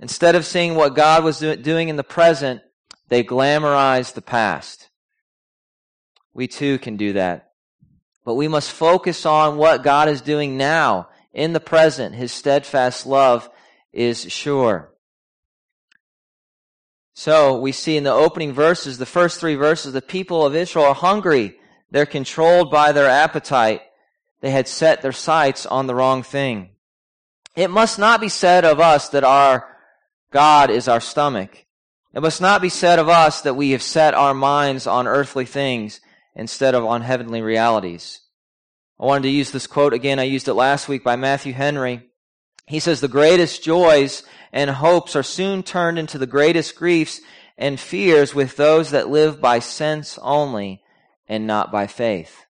Instead 0.01 0.35
of 0.35 0.45
seeing 0.45 0.75
what 0.75 0.95
God 0.95 1.25
was 1.25 1.39
doing 1.39 1.89
in 1.89 1.97
the 1.97 2.05
present, 2.05 2.63
they 3.09 3.23
glamorized 3.23 4.15
the 4.15 4.23
past. 4.23 4.91
We 6.33 6.49
too 6.49 6.79
can 6.79 6.97
do 6.97 7.13
that. 7.13 7.53
But 8.25 8.35
we 8.35 8.49
must 8.49 8.73
focus 8.73 9.25
on 9.25 9.57
what 9.57 9.85
God 9.85 10.09
is 10.09 10.21
doing 10.21 10.57
now 10.57 11.09
in 11.33 11.53
the 11.53 11.61
present. 11.61 12.15
His 12.15 12.33
steadfast 12.33 13.07
love 13.07 13.49
is 13.93 14.33
sure. 14.33 14.91
So 17.15 17.61
we 17.61 17.71
see 17.71 17.97
in 17.97 18.03
the 18.03 18.13
opening 18.13 18.53
verses, 18.53 18.99
the 18.99 19.07
first 19.07 19.39
three 19.39 19.55
verses, 19.55 19.93
the 19.93 20.03
people 20.03 20.45
of 20.45 20.57
Israel 20.57 20.87
are 20.87 20.95
hungry. 20.95 21.57
They're 21.91 22.07
controlled 22.07 22.73
by 22.73 22.91
their 22.91 23.09
appetite. 23.09 23.83
They 24.41 24.51
had 24.51 24.67
set 24.67 25.01
their 25.01 25.13
sights 25.13 25.65
on 25.65 25.87
the 25.87 25.95
wrong 25.95 26.25
thing. 26.25 26.71
It 27.55 27.71
must 27.71 28.01
not 28.01 28.21
be 28.21 28.29
said 28.29 28.65
of 28.65 28.81
us 28.81 29.11
that 29.11 29.23
our 29.23 29.74
God 30.35 30.69
is 30.69 30.89
our 30.89 31.01
stomach. 31.01 31.65
It 32.13 32.21
must 32.21 32.41
not 32.41 32.61
be 32.61 32.69
said 32.69 32.99
of 32.99 33.09
us 33.09 33.43
that 33.43 33.55
we 33.55 33.71
have 33.71 33.85
set 33.85 34.15
our 34.15 34.35
minds 34.35 34.85
on 34.85 35.07
earthly 35.07 35.45
things 35.45 36.01
instead 36.35 36.75
of 36.75 36.85
on 36.85 37.03
heavenly 37.03 37.41
realities. 37.41 38.19
I 38.99 39.05
wanted 39.05 39.23
to 39.23 39.29
use 39.29 39.53
this 39.53 39.69
quote 39.69 39.93
again. 39.93 40.19
I 40.19 40.25
used 40.25 40.49
it 40.49 40.55
last 40.55 40.89
week 40.89 41.05
by 41.05 41.15
Matthew 41.15 41.53
Henry. 41.53 42.11
He 42.67 42.81
says, 42.81 43.01
The 43.01 43.07
greatest 43.07 43.63
joys 43.63 44.25
and 44.53 44.71
hopes 44.71 45.15
are 45.15 45.23
soon 45.23 45.63
turned 45.63 46.01
into 46.01 46.19
the 46.19 46.27
greatest 46.27 46.75
griefs 46.75 47.21
and 47.57 47.79
fears 47.79 48.35
with 48.35 48.57
those 48.57 48.91
that 48.91 49.09
live 49.09 49.41
by 49.41 49.61
sense 49.61 50.19
only 50.21 50.83
and 51.29 51.47
not 51.47 51.71
by 51.71 51.87
faith. 51.87 52.45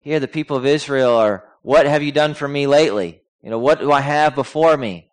Here, 0.00 0.20
the 0.20 0.28
people 0.28 0.58
of 0.58 0.66
Israel 0.66 1.16
are, 1.16 1.48
What 1.62 1.86
have 1.86 2.02
you 2.02 2.12
done 2.12 2.34
for 2.34 2.46
me 2.46 2.66
lately? 2.66 3.22
You 3.40 3.48
know, 3.48 3.58
what 3.58 3.80
do 3.80 3.90
I 3.90 4.02
have 4.02 4.34
before 4.34 4.76
me? 4.76 5.09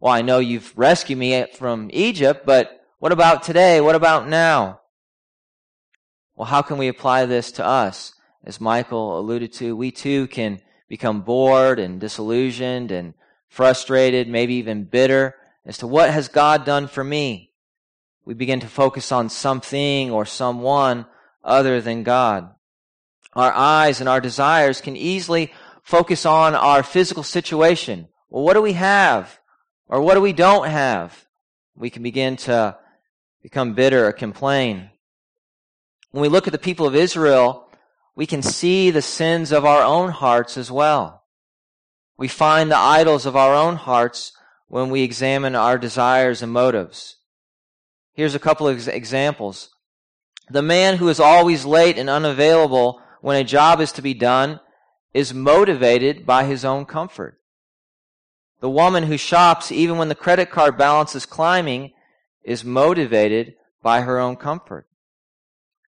Well, 0.00 0.14
I 0.14 0.22
know 0.22 0.38
you've 0.38 0.72
rescued 0.78 1.18
me 1.18 1.44
from 1.52 1.90
Egypt, 1.92 2.46
but 2.46 2.86
what 3.00 3.12
about 3.12 3.42
today? 3.42 3.82
What 3.82 3.94
about 3.94 4.26
now? 4.26 4.80
Well, 6.34 6.46
how 6.46 6.62
can 6.62 6.78
we 6.78 6.88
apply 6.88 7.26
this 7.26 7.52
to 7.52 7.64
us? 7.66 8.14
As 8.42 8.62
Michael 8.62 9.18
alluded 9.18 9.52
to, 9.54 9.76
we 9.76 9.90
too 9.90 10.26
can 10.28 10.62
become 10.88 11.20
bored 11.20 11.78
and 11.78 12.00
disillusioned 12.00 12.90
and 12.90 13.12
frustrated, 13.50 14.26
maybe 14.26 14.54
even 14.54 14.84
bitter 14.84 15.34
as 15.66 15.76
to 15.78 15.86
what 15.86 16.08
has 16.08 16.28
God 16.28 16.64
done 16.64 16.86
for 16.86 17.04
me. 17.04 17.52
We 18.24 18.32
begin 18.32 18.60
to 18.60 18.68
focus 18.68 19.12
on 19.12 19.28
something 19.28 20.10
or 20.10 20.24
someone 20.24 21.04
other 21.44 21.82
than 21.82 22.04
God. 22.04 22.48
Our 23.34 23.52
eyes 23.52 24.00
and 24.00 24.08
our 24.08 24.22
desires 24.22 24.80
can 24.80 24.96
easily 24.96 25.52
focus 25.82 26.24
on 26.24 26.54
our 26.54 26.82
physical 26.82 27.22
situation. 27.22 28.08
Well, 28.30 28.44
what 28.44 28.54
do 28.54 28.62
we 28.62 28.72
have? 28.72 29.39
Or 29.90 30.00
what 30.00 30.14
do 30.14 30.20
we 30.20 30.32
don't 30.32 30.68
have? 30.68 31.26
We 31.76 31.90
can 31.90 32.04
begin 32.04 32.36
to 32.36 32.78
become 33.42 33.74
bitter 33.74 34.06
or 34.06 34.12
complain. 34.12 34.90
When 36.12 36.22
we 36.22 36.28
look 36.28 36.46
at 36.46 36.52
the 36.52 36.58
people 36.58 36.86
of 36.86 36.94
Israel, 36.94 37.68
we 38.14 38.24
can 38.24 38.40
see 38.40 38.90
the 38.90 39.02
sins 39.02 39.50
of 39.50 39.64
our 39.64 39.82
own 39.82 40.10
hearts 40.10 40.56
as 40.56 40.70
well. 40.70 41.24
We 42.16 42.28
find 42.28 42.70
the 42.70 42.76
idols 42.76 43.26
of 43.26 43.34
our 43.34 43.52
own 43.52 43.76
hearts 43.76 44.32
when 44.68 44.90
we 44.90 45.02
examine 45.02 45.56
our 45.56 45.76
desires 45.76 46.40
and 46.40 46.52
motives. 46.52 47.16
Here's 48.12 48.36
a 48.36 48.40
couple 48.40 48.68
of 48.68 48.86
examples. 48.88 49.70
The 50.48 50.62
man 50.62 50.98
who 50.98 51.08
is 51.08 51.18
always 51.18 51.64
late 51.64 51.98
and 51.98 52.08
unavailable 52.08 53.02
when 53.22 53.36
a 53.36 53.44
job 53.44 53.80
is 53.80 53.90
to 53.92 54.02
be 54.02 54.14
done 54.14 54.60
is 55.12 55.34
motivated 55.34 56.24
by 56.24 56.44
his 56.44 56.64
own 56.64 56.84
comfort. 56.84 57.39
The 58.60 58.70
woman 58.70 59.04
who 59.04 59.16
shops 59.16 59.72
even 59.72 59.96
when 59.98 60.08
the 60.08 60.14
credit 60.14 60.50
card 60.50 60.76
balance 60.76 61.14
is 61.14 61.26
climbing 61.26 61.92
is 62.42 62.64
motivated 62.64 63.54
by 63.82 64.02
her 64.02 64.18
own 64.18 64.36
comfort. 64.36 64.86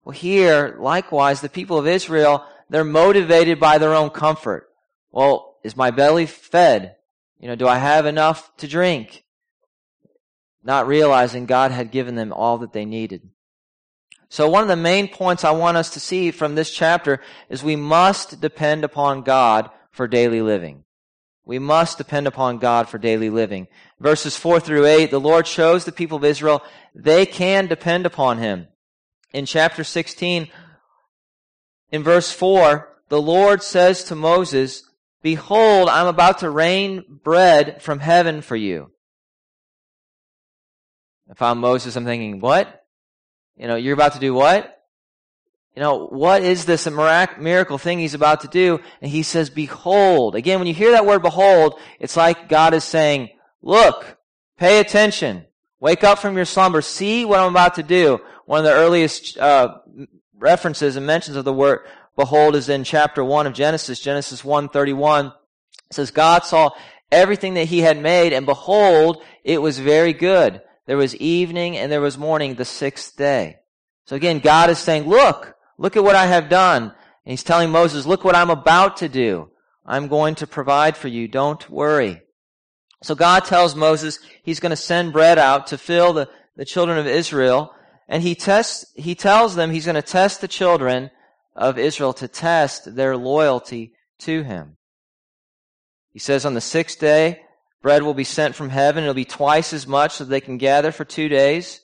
Well, 0.03 0.13
here, 0.13 0.77
likewise, 0.79 1.41
the 1.41 1.49
people 1.49 1.77
of 1.77 1.87
Israel, 1.87 2.45
they're 2.69 2.83
motivated 2.83 3.59
by 3.59 3.77
their 3.77 3.93
own 3.93 4.09
comfort. 4.09 4.69
Well, 5.11 5.57
is 5.63 5.75
my 5.75 5.91
belly 5.91 6.25
fed? 6.25 6.95
You 7.39 7.47
know, 7.49 7.55
do 7.55 7.67
I 7.67 7.77
have 7.77 8.05
enough 8.05 8.55
to 8.57 8.67
drink? 8.67 9.25
Not 10.63 10.87
realizing 10.87 11.45
God 11.45 11.71
had 11.71 11.91
given 11.91 12.15
them 12.15 12.31
all 12.31 12.59
that 12.59 12.73
they 12.73 12.85
needed. 12.85 13.29
So 14.29 14.49
one 14.49 14.61
of 14.61 14.69
the 14.69 14.77
main 14.77 15.09
points 15.09 15.43
I 15.43 15.51
want 15.51 15.75
us 15.75 15.89
to 15.91 15.99
see 15.99 16.31
from 16.31 16.55
this 16.55 16.71
chapter 16.71 17.19
is 17.49 17.63
we 17.63 17.75
must 17.75 18.39
depend 18.39 18.85
upon 18.85 19.23
God 19.23 19.69
for 19.91 20.07
daily 20.07 20.41
living. 20.41 20.85
We 21.45 21.59
must 21.59 21.97
depend 21.97 22.27
upon 22.27 22.59
God 22.59 22.87
for 22.87 22.97
daily 22.97 23.29
living. 23.29 23.67
Verses 23.99 24.37
4 24.37 24.59
through 24.59 24.85
8, 24.85 25.11
the 25.11 25.19
Lord 25.19 25.47
shows 25.47 25.85
the 25.85 25.91
people 25.91 26.17
of 26.17 26.23
Israel 26.23 26.63
they 26.93 27.25
can 27.25 27.67
depend 27.67 28.05
upon 28.05 28.37
Him. 28.37 28.67
In 29.33 29.45
chapter 29.45 29.83
16, 29.83 30.49
in 31.91 32.03
verse 32.03 32.31
4, 32.31 32.87
the 33.09 33.21
Lord 33.21 33.63
says 33.63 34.03
to 34.05 34.15
Moses, 34.15 34.83
Behold, 35.21 35.89
I'm 35.89 36.07
about 36.07 36.39
to 36.39 36.49
rain 36.49 37.03
bread 37.23 37.81
from 37.81 37.99
heaven 37.99 38.41
for 38.41 38.55
you. 38.55 38.91
If 41.29 41.41
I'm 41.41 41.59
Moses, 41.59 41.95
I'm 41.95 42.05
thinking, 42.05 42.39
what? 42.39 42.83
You 43.55 43.67
know, 43.67 43.75
you're 43.75 43.93
about 43.93 44.13
to 44.13 44.19
do 44.19 44.33
what? 44.33 44.80
You 45.75 45.81
know, 45.81 46.07
what 46.07 46.43
is 46.43 46.65
this 46.65 46.85
miracle 46.89 47.77
thing 47.77 47.99
he's 47.99 48.13
about 48.13 48.41
to 48.41 48.47
do? 48.49 48.79
And 49.01 49.09
he 49.09 49.23
says, 49.23 49.49
behold. 49.49 50.35
Again, 50.35 50.59
when 50.59 50.67
you 50.67 50.73
hear 50.73 50.91
that 50.91 51.05
word 51.05 51.21
behold, 51.21 51.79
it's 51.99 52.17
like 52.17 52.49
God 52.49 52.73
is 52.73 52.83
saying, 52.83 53.29
look, 53.61 54.17
pay 54.57 54.79
attention, 54.79 55.45
wake 55.79 56.03
up 56.03 56.19
from 56.19 56.35
your 56.35 56.45
slumber, 56.45 56.81
see 56.81 57.23
what 57.23 57.39
I'm 57.39 57.51
about 57.51 57.75
to 57.75 57.83
do. 57.83 58.19
One 58.45 58.59
of 58.59 58.65
the 58.65 58.73
earliest 58.73 59.37
uh, 59.37 59.79
references 60.37 60.97
and 60.97 61.05
mentions 61.05 61.37
of 61.37 61.45
the 61.45 61.53
word 61.53 61.79
behold 62.17 62.55
is 62.55 62.67
in 62.67 62.83
chapter 62.83 63.23
1 63.23 63.47
of 63.47 63.53
Genesis, 63.53 63.99
Genesis 63.99 64.41
1:31. 64.41 65.27
It 65.27 65.93
says, 65.93 66.11
God 66.11 66.43
saw 66.43 66.71
everything 67.11 67.53
that 67.53 67.65
he 67.65 67.79
had 67.79 68.01
made, 68.01 68.33
and 68.33 68.45
behold, 68.45 69.23
it 69.43 69.61
was 69.61 69.79
very 69.79 70.13
good. 70.13 70.61
There 70.85 70.97
was 70.97 71.15
evening 71.15 71.77
and 71.77 71.91
there 71.91 72.01
was 72.01 72.17
morning 72.17 72.55
the 72.55 72.65
sixth 72.65 73.15
day. 73.15 73.57
So 74.05 74.15
again, 74.15 74.39
God 74.39 74.69
is 74.69 74.79
saying, 74.79 75.07
look, 75.07 75.55
look 75.81 75.97
at 75.97 76.03
what 76.03 76.15
I 76.15 76.27
have 76.27 76.47
done. 76.47 76.83
And 76.83 77.31
he's 77.31 77.43
telling 77.43 77.71
Moses, 77.71 78.05
look 78.05 78.23
what 78.23 78.35
I'm 78.35 78.51
about 78.51 78.97
to 78.97 79.09
do. 79.09 79.49
I'm 79.83 80.07
going 80.07 80.35
to 80.35 80.47
provide 80.47 80.95
for 80.95 81.07
you. 81.07 81.27
Don't 81.27 81.67
worry. 81.69 82.21
So 83.01 83.15
God 83.15 83.45
tells 83.45 83.75
Moses 83.75 84.19
he's 84.43 84.59
going 84.59 84.69
to 84.69 84.75
send 84.75 85.11
bread 85.11 85.39
out 85.39 85.67
to 85.67 85.77
fill 85.79 86.13
the, 86.13 86.29
the 86.55 86.65
children 86.65 86.99
of 86.99 87.07
Israel. 87.07 87.73
And 88.07 88.21
he 88.21 88.35
tests, 88.35 88.85
he 88.95 89.15
tells 89.15 89.55
them 89.55 89.71
he's 89.71 89.85
going 89.85 89.95
to 89.95 90.03
test 90.03 90.39
the 90.39 90.47
children 90.47 91.09
of 91.55 91.79
Israel 91.79 92.13
to 92.13 92.27
test 92.27 92.95
their 92.95 93.17
loyalty 93.17 93.93
to 94.19 94.43
him. 94.43 94.77
He 96.13 96.19
says 96.19 96.45
on 96.45 96.53
the 96.53 96.61
sixth 96.61 96.99
day, 96.99 97.41
Bread 97.81 98.03
will 98.03 98.13
be 98.13 98.23
sent 98.23 98.53
from 98.53 98.69
heaven. 98.69 99.03
It'll 99.03 99.15
be 99.15 99.25
twice 99.25 99.73
as 99.73 99.87
much 99.87 100.13
so 100.13 100.23
they 100.23 100.41
can 100.41 100.59
gather 100.59 100.91
for 100.91 101.03
two 101.03 101.27
days 101.27 101.81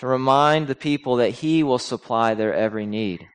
to 0.00 0.06
remind 0.06 0.66
the 0.66 0.74
people 0.74 1.16
that 1.16 1.30
He 1.30 1.62
will 1.62 1.78
supply 1.78 2.32
their 2.34 2.54
every 2.54 2.86
need. 2.86 3.28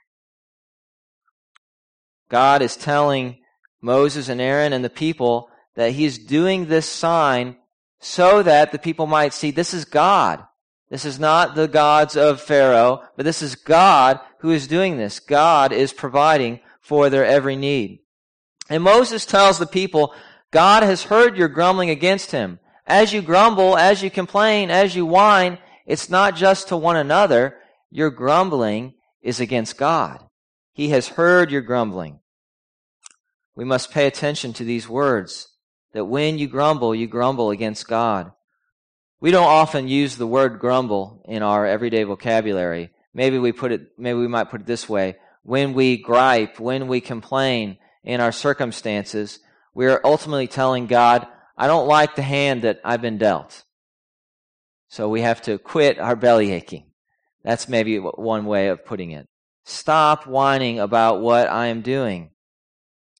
God 2.27 2.63
is 2.63 2.75
telling 2.75 3.37
Moses 3.81 4.29
and 4.29 4.41
Aaron 4.41 4.73
and 4.73 4.83
the 4.83 4.89
people 4.89 5.49
that 5.75 5.91
He 5.91 6.05
is 6.05 6.17
doing 6.17 6.65
this 6.65 6.89
sign 6.89 7.55
so 7.99 8.41
that 8.41 8.71
the 8.71 8.79
people 8.79 9.05
might 9.05 9.31
see 9.31 9.51
this 9.51 9.75
is 9.75 9.85
God. 9.85 10.43
This 10.89 11.05
is 11.05 11.19
not 11.19 11.53
the 11.53 11.67
gods 11.67 12.17
of 12.17 12.41
Pharaoh, 12.41 13.03
but 13.15 13.25
this 13.25 13.43
is 13.43 13.55
God 13.55 14.19
who 14.39 14.49
is 14.49 14.67
doing 14.67 14.97
this. 14.97 15.19
God 15.19 15.71
is 15.71 15.93
providing 15.93 16.61
for 16.81 17.11
their 17.11 17.25
every 17.25 17.55
need. 17.55 17.99
And 18.69 18.81
Moses 18.81 19.27
tells 19.27 19.59
the 19.59 19.67
people 19.67 20.15
God 20.49 20.81
has 20.81 21.03
heard 21.03 21.37
your 21.37 21.47
grumbling 21.47 21.91
against 21.91 22.31
him. 22.31 22.59
As 22.87 23.13
you 23.13 23.21
grumble, 23.21 23.77
as 23.77 24.01
you 24.01 24.09
complain, 24.09 24.71
as 24.71 24.95
you 24.95 25.05
whine, 25.05 25.59
it's 25.85 26.09
not 26.09 26.35
just 26.35 26.69
to 26.69 26.77
one 26.77 26.95
another. 26.95 27.57
Your 27.91 28.09
grumbling 28.09 28.95
is 29.21 29.39
against 29.39 29.77
God. 29.77 30.23
He 30.73 30.89
has 30.89 31.09
heard 31.09 31.51
your 31.51 31.61
grumbling. 31.61 32.19
We 33.55 33.63
must 33.63 33.91
pay 33.91 34.07
attention 34.07 34.53
to 34.53 34.63
these 34.63 34.89
words 34.89 35.49
that 35.93 36.05
when 36.05 36.37
you 36.37 36.47
grumble, 36.47 36.93
you 36.93 37.07
grumble 37.07 37.51
against 37.51 37.87
God. 37.87 38.31
We 39.21 39.31
don't 39.31 39.47
often 39.47 39.87
use 39.87 40.17
the 40.17 40.27
word 40.27 40.59
grumble 40.59 41.23
in 41.25 41.41
our 41.41 41.65
everyday 41.65 42.03
vocabulary. 42.03 42.91
Maybe 43.13 43.39
we 43.39 43.53
put 43.53 43.71
it, 43.71 43.87
maybe 43.97 44.19
we 44.19 44.27
might 44.27 44.51
put 44.51 44.61
it 44.61 44.67
this 44.67 44.89
way. 44.89 45.15
When 45.43 45.73
we 45.73 45.97
gripe, 45.97 46.59
when 46.59 46.87
we 46.87 46.99
complain 46.99 47.77
in 48.03 48.19
our 48.19 48.33
circumstances, 48.33 49.39
we 49.73 49.87
are 49.87 50.01
ultimately 50.03 50.47
telling 50.47 50.87
God, 50.87 51.25
I 51.57 51.67
don't 51.67 51.87
like 51.87 52.15
the 52.15 52.21
hand 52.21 52.63
that 52.63 52.81
I've 52.83 53.01
been 53.01 53.17
dealt. 53.17 53.63
So 54.87 55.09
we 55.09 55.21
have 55.21 55.41
to 55.43 55.57
quit 55.57 55.99
our 55.99 56.15
belly 56.15 56.51
aching. 56.51 56.85
That's 57.43 57.69
maybe 57.69 57.97
one 57.97 58.45
way 58.45 58.69
of 58.69 58.85
putting 58.85 59.11
it. 59.11 59.27
Stop 59.65 60.25
whining 60.27 60.79
about 60.79 61.21
what 61.21 61.47
I 61.49 61.67
am 61.67 61.81
doing. 61.81 62.31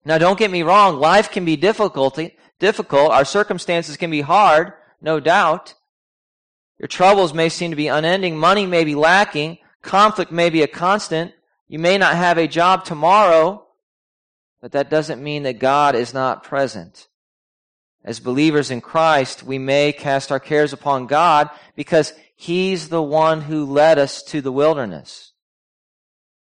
Now 0.03 0.17
don't 0.17 0.37
get 0.37 0.51
me 0.51 0.63
wrong, 0.63 0.97
life 0.97 1.31
can 1.31 1.45
be 1.45 1.55
difficult, 1.55 2.19
difficult. 2.59 3.11
Our 3.11 3.25
circumstances 3.25 3.97
can 3.97 4.11
be 4.11 4.21
hard, 4.21 4.73
no 5.01 5.19
doubt. 5.19 5.73
Your 6.77 6.87
troubles 6.87 7.33
may 7.33 7.49
seem 7.49 7.71
to 7.71 7.77
be 7.77 7.87
unending. 7.87 8.37
Money 8.37 8.65
may 8.65 8.83
be 8.83 8.95
lacking. 8.95 9.59
Conflict 9.81 10.31
may 10.31 10.49
be 10.49 10.61
a 10.61 10.67
constant. 10.67 11.31
You 11.67 11.79
may 11.79 11.97
not 11.97 12.15
have 12.15 12.37
a 12.37 12.47
job 12.47 12.85
tomorrow, 12.85 13.65
but 14.61 14.73
that 14.73 14.89
doesn't 14.89 15.23
mean 15.23 15.43
that 15.43 15.59
God 15.59 15.95
is 15.95 16.13
not 16.13 16.43
present. 16.43 17.07
As 18.05 18.19
believers 18.19 18.69
in 18.69 18.81
Christ, 18.81 19.41
we 19.41 19.57
may 19.57 19.91
cast 19.91 20.31
our 20.31 20.39
cares 20.39 20.73
upon 20.73 21.07
God 21.07 21.49
because 21.75 22.13
He's 22.35 22.89
the 22.89 23.01
one 23.01 23.41
who 23.41 23.65
led 23.65 23.97
us 23.97 24.21
to 24.23 24.41
the 24.41 24.51
wilderness. 24.51 25.33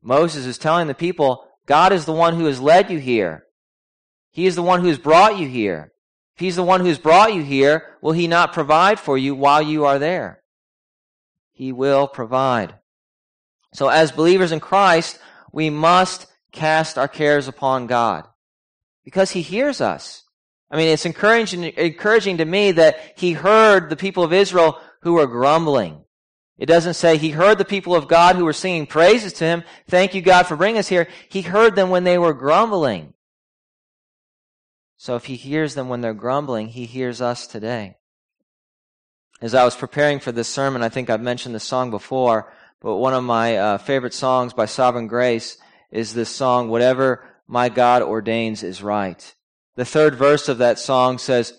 Moses 0.01 0.47
is 0.47 0.59
telling 0.59 0.87
the 0.87 0.95
people, 0.95 1.45
God 1.67 1.93
is 1.93 2.05
the 2.05 2.13
one 2.13 2.37
who 2.37 2.45
has 2.45 2.61
led 2.61 2.91
you 2.91 2.99
here. 2.99 3.45
He 4.31 4.47
is 4.47 4.55
the 4.55 4.63
one 4.63 4.81
who 4.81 4.89
has 4.89 4.99
brought 4.99 5.39
you 5.39 5.49
here. 5.49 5.93
If 6.37 6.41
He's 6.41 6.57
the 6.57 6.63
one 6.63 6.81
who 6.81 6.87
has 6.87 6.99
brought 6.99 7.35
you 7.35 7.43
here, 7.43 7.97
will 8.01 8.13
He 8.13 8.29
not 8.29 8.53
provide 8.53 9.01
for 9.01 9.19
you 9.19 9.35
while 9.35 9.61
you 9.61 9.87
are 9.87 9.99
there? 9.99 10.45
He 11.53 11.73
will 11.73 12.07
provide. 12.07 12.77
So 13.75 13.89
as 13.89 14.13
believers 14.13 14.53
in 14.53 14.61
Christ, 14.61 15.19
we 15.53 15.69
must 15.69 16.27
cast 16.53 16.97
our 16.97 17.09
cares 17.09 17.49
upon 17.49 17.89
God 17.89 18.29
because 19.05 19.33
He 19.33 19.43
hears 19.43 19.81
us. 19.81 20.23
I 20.71 20.77
mean, 20.77 20.89
it's 20.89 21.07
encouraging, 21.07 21.65
encouraging 21.65 22.39
to 22.39 22.45
me 22.45 22.73
that 22.73 23.15
he 23.17 23.33
heard 23.33 23.91
the 23.91 23.97
people 23.97 24.23
of 24.23 24.33
Israel 24.33 24.79
who 25.03 25.15
were 25.15 25.27
grumbling. 25.27 26.05
It 26.59 26.67
doesn't 26.67 26.95
say 26.95 27.17
he 27.17 27.31
heard 27.31 27.59
the 27.59 27.65
people 27.65 27.95
of 27.95 28.07
God 28.07 28.37
who 28.37 28.45
were 28.45 28.53
singing 28.53 28.87
praises 28.87 29.33
to 29.35 29.45
him. 29.45 29.65
Thank 29.89 30.15
you, 30.15 30.21
God, 30.21 30.47
for 30.47 30.57
bringing 30.57 30.79
us 30.79 30.89
here. 30.89 31.09
He 31.29 31.43
heard 31.43 31.75
them 31.75 31.89
when 31.89 32.05
they 32.05 32.19
were 32.19 32.35
grumbling. 32.35 33.15
So 34.99 35.17
if 35.17 35.25
he 35.25 35.37
hears 35.37 35.75
them 35.75 35.89
when 35.89 36.03
they're 36.03 36.13
grumbling, 36.13 36.69
he 36.69 36.85
hears 36.85 37.23
us 37.23 37.47
today. 37.47 37.97
As 39.41 39.55
I 39.55 39.65
was 39.65 39.75
preparing 39.75 40.21
for 40.21 40.33
this 40.33 40.49
sermon, 40.49 40.83
I 40.83 40.91
think 40.91 41.09
I've 41.09 41.23
mentioned 41.23 41.55
this 41.55 41.65
song 41.65 41.91
before, 41.91 42.53
but 42.83 42.97
one 42.97 43.15
of 43.15 43.25
my 43.25 43.57
uh, 43.57 43.79
favorite 43.79 44.13
songs 44.13 44.53
by 44.53 44.67
Sovereign 44.67 45.07
Grace 45.07 45.57
is 45.91 46.13
this 46.13 46.29
song, 46.29 46.69
Whatever 46.69 47.25
My 47.49 47.71
God 47.71 48.03
Ordains 48.03 48.63
is 48.63 48.83
Right. 48.83 49.35
The 49.77 49.85
third 49.85 50.15
verse 50.15 50.49
of 50.49 50.59
that 50.59 50.79
song 50.79 51.19
says, 51.19 51.55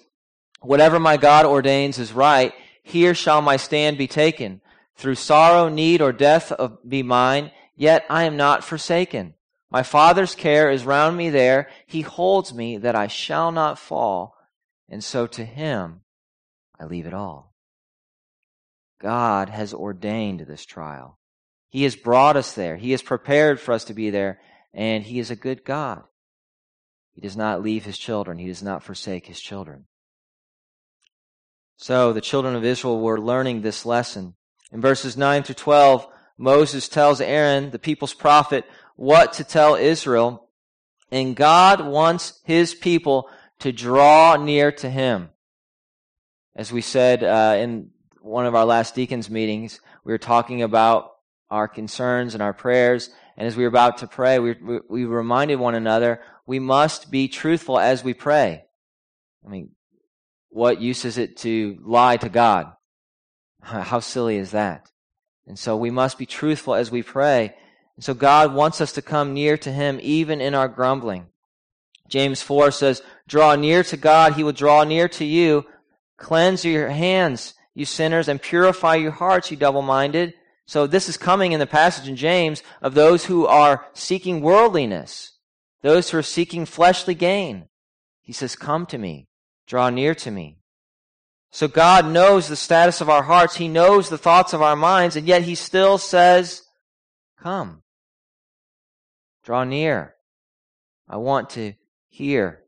Whatever 0.62 1.00
my 1.00 1.18
God 1.18 1.46
ordains 1.46 1.98
is 1.98 2.14
right, 2.14 2.54
here 2.84 3.16
shall 3.16 3.42
my 3.42 3.58
stand 3.58 3.98
be 3.98 4.08
taken. 4.08 4.62
Through 4.96 5.16
sorrow, 5.16 5.70
need, 5.70 6.02
or 6.02 6.12
death 6.12 6.52
be 6.88 7.02
mine, 7.02 7.52
yet 7.76 8.06
I 8.10 8.24
am 8.26 8.38
not 8.38 8.64
forsaken. 8.64 9.34
My 9.72 9.84
Father's 9.84 10.36
care 10.36 10.70
is 10.70 10.86
round 10.86 11.18
me 11.18 11.30
there. 11.30 11.70
He 11.88 12.02
holds 12.02 12.54
me 12.54 12.78
that 12.78 12.96
I 12.96 13.08
shall 13.08 13.52
not 13.52 13.80
fall. 13.80 14.36
And 14.90 15.04
so 15.04 15.26
to 15.28 15.46
him 15.46 16.02
I 16.80 16.86
leave 16.86 17.06
it 17.06 17.14
all. 17.14 17.56
God 19.00 19.50
has 19.50 19.74
ordained 19.74 20.42
this 20.42 20.66
trial. 20.66 21.18
He 21.70 21.84
has 21.84 21.96
brought 21.96 22.36
us 22.36 22.54
there. 22.54 22.76
He 22.76 22.92
has 22.92 23.02
prepared 23.02 23.60
for 23.60 23.72
us 23.72 23.86
to 23.86 23.94
be 23.94 24.10
there. 24.10 24.40
And 24.74 25.04
He 25.04 25.20
is 25.20 25.32
a 25.32 25.36
good 25.36 25.64
God. 25.64 26.04
He 27.14 27.22
does 27.22 27.38
not 27.38 27.62
leave 27.62 27.86
his 27.86 27.98
children. 27.98 28.38
He 28.38 28.48
does 28.48 28.64
not 28.64 28.84
forsake 28.84 29.28
his 29.28 29.40
children. 29.40 29.86
So 31.78 32.14
the 32.14 32.22
children 32.22 32.56
of 32.56 32.64
Israel 32.64 33.00
were 33.00 33.20
learning 33.20 33.62
this 33.62 33.86
lesson. 33.86 34.36
In 34.72 34.82
verses 34.82 35.18
9 35.18 35.44
through 35.44 35.56
12, 35.56 36.08
Moses 36.38 36.88
tells 36.88 37.20
Aaron, 37.20 37.72
the 37.72 37.80
people's 37.80 38.14
prophet, 38.14 38.66
what 38.96 39.34
to 39.34 39.44
tell 39.44 39.76
Israel. 39.76 40.48
And 41.12 41.36
God 41.36 41.86
wants 41.86 42.40
his 42.44 42.74
people 42.74 43.30
to 43.60 43.72
draw 43.72 44.38
near 44.38 44.72
to 44.74 44.90
him. 44.90 45.30
As 46.56 46.72
we 46.72 46.82
said 46.82 47.24
uh, 47.24 47.56
in 47.58 47.90
one 48.22 48.46
of 48.46 48.56
our 48.56 48.66
last 48.66 48.96
deacons 48.96 49.30
meetings, 49.30 49.80
we 50.04 50.14
were 50.14 50.18
talking 50.18 50.62
about 50.62 51.12
our 51.50 51.68
concerns 51.68 52.34
and 52.34 52.42
our 52.42 52.54
prayers. 52.54 53.10
And 53.38 53.48
as 53.48 53.56
we 53.56 53.64
were 53.64 53.70
about 53.70 53.98
to 54.00 54.08
pray, 54.08 54.40
we, 54.40 54.54
we, 54.54 54.80
we 54.90 55.06
reminded 55.06 55.56
one 55.56 55.76
another 55.76 56.22
we 56.52 56.60
must 56.60 57.10
be 57.10 57.30
truthful 57.30 57.80
as 57.80 58.04
we 58.04 58.14
pray. 58.14 58.66
I 59.46 59.50
mean, 59.50 59.70
what 60.50 60.82
use 60.82 61.06
is 61.06 61.18
it 61.18 61.38
to 61.38 61.80
lie 61.82 62.18
to 62.18 62.28
God? 62.28 62.74
How 63.62 64.02
silly 64.02 64.36
is 64.36 64.52
that? 64.52 64.92
And 65.48 65.58
so 65.58 65.78
we 65.78 65.92
must 65.92 66.18
be 66.18 66.26
truthful 66.26 66.76
as 66.76 66.92
we 66.92 67.04
pray. 67.04 67.56
And 67.96 68.04
so 68.04 68.14
God 68.14 68.54
wants 68.54 68.82
us 68.82 68.92
to 68.92 69.02
come 69.02 69.34
near 69.34 69.56
to 69.60 69.72
Him 69.72 69.98
even 70.04 70.42
in 70.42 70.54
our 70.54 70.68
grumbling. 70.68 71.28
James 72.10 72.42
4 72.42 72.72
says, 72.72 73.02
Draw 73.30 73.56
near 73.56 73.82
to 73.84 73.96
God, 73.96 74.34
He 74.34 74.44
will 74.44 74.52
draw 74.52 74.84
near 74.84 75.08
to 75.08 75.24
you. 75.24 75.66
Cleanse 76.18 76.66
your 76.66 76.90
hands, 76.90 77.54
you 77.74 77.86
sinners, 77.86 78.28
and 78.28 78.42
purify 78.42 78.96
your 78.96 79.12
hearts, 79.12 79.52
you 79.52 79.56
double 79.56 79.84
minded. 79.84 80.34
So 80.66 80.86
this 80.86 81.08
is 81.08 81.16
coming 81.16 81.54
in 81.54 81.62
the 81.62 81.66
passage 81.66 82.10
in 82.10 82.18
James 82.18 82.62
of 82.82 82.94
those 82.94 83.24
who 83.24 83.48
are 83.48 83.86
seeking 83.94 84.42
worldliness 84.42 85.31
those 85.82 86.10
who 86.10 86.18
are 86.18 86.24
seeking 86.24 86.66
fleshly 86.66 87.16
gain. 87.16 87.68
He 88.22 88.34
says, 88.34 88.56
Come 88.56 88.86
to 88.88 88.98
me, 88.98 89.28
draw 89.68 89.90
near 89.90 90.16
to 90.16 90.32
me. 90.32 90.58
So 91.52 91.68
God 91.68 92.06
knows 92.06 92.48
the 92.48 92.56
status 92.56 93.02
of 93.02 93.10
our 93.10 93.24
hearts. 93.24 93.58
He 93.58 93.68
knows 93.68 94.10
the 94.10 94.18
thoughts 94.18 94.54
of 94.54 94.62
our 94.62 94.76
minds, 94.76 95.16
and 95.16 95.28
yet 95.28 95.42
He 95.42 95.56
still 95.56 95.98
says, 95.98 96.64
Come, 97.40 97.84
draw 99.44 99.64
near. 99.64 100.16
I 101.10 101.18
want 101.18 101.50
to 101.52 101.74
hear. 102.08 102.64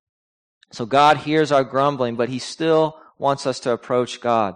So 0.72 0.86
God 0.86 1.18
hears 1.18 1.52
our 1.52 1.64
grumbling, 1.64 2.16
but 2.16 2.30
He 2.30 2.40
still 2.40 2.98
wants 3.18 3.48
us 3.48 3.62
to 3.62 3.72
approach 3.72 4.20
God. 4.20 4.56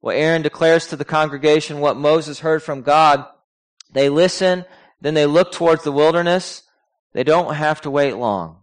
Well, 0.00 0.16
Aaron 0.16 0.42
declares 0.42 0.86
to 0.88 0.96
the 0.96 1.04
congregation 1.04 1.80
what 1.80 1.96
Moses 1.96 2.40
heard 2.40 2.62
from 2.62 2.82
God. 2.82 3.24
They 3.92 4.08
listen, 4.08 4.64
then 5.00 5.14
they 5.14 5.26
look 5.26 5.52
towards 5.52 5.84
the 5.84 5.92
wilderness, 5.92 6.62
they 7.12 7.24
don't 7.24 7.54
have 7.54 7.80
to 7.82 7.90
wait 7.90 8.16
long. 8.16 8.62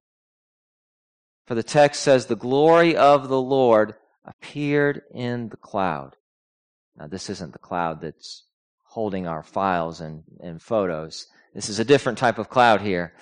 For 1.47 1.55
the 1.55 1.63
text 1.63 2.01
says, 2.01 2.25
the 2.25 2.35
glory 2.35 2.95
of 2.95 3.29
the 3.29 3.41
Lord 3.41 3.95
appeared 4.25 5.01
in 5.13 5.49
the 5.49 5.57
cloud. 5.57 6.15
Now, 6.97 7.07
this 7.07 7.29
isn't 7.29 7.53
the 7.53 7.59
cloud 7.59 8.01
that's 8.01 8.43
holding 8.83 9.27
our 9.27 9.43
files 9.43 10.01
and, 10.01 10.23
and 10.39 10.61
photos. 10.61 11.27
This 11.53 11.69
is 11.69 11.79
a 11.79 11.85
different 11.85 12.17
type 12.17 12.37
of 12.37 12.49
cloud 12.49 12.81
here. 12.81 13.13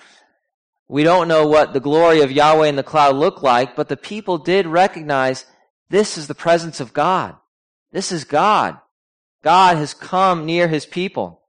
We 0.87 1.03
don't 1.03 1.27
know 1.27 1.47
what 1.47 1.73
the 1.73 1.79
glory 1.79 2.21
of 2.21 2.31
Yahweh 2.31 2.67
in 2.67 2.75
the 2.75 2.83
cloud 2.83 3.15
looked 3.15 3.41
like, 3.41 3.75
but 3.75 3.89
the 3.89 3.97
people 3.97 4.37
did 4.37 4.67
recognize 4.67 5.45
this 5.89 6.17
is 6.17 6.27
the 6.27 6.35
presence 6.35 6.79
of 6.79 6.93
God. 6.93 7.35
This 7.91 8.11
is 8.11 8.23
God. 8.23 8.77
God 9.43 9.77
has 9.77 9.93
come 9.93 10.45
near 10.45 10.67
his 10.67 10.85
people. 10.85 11.41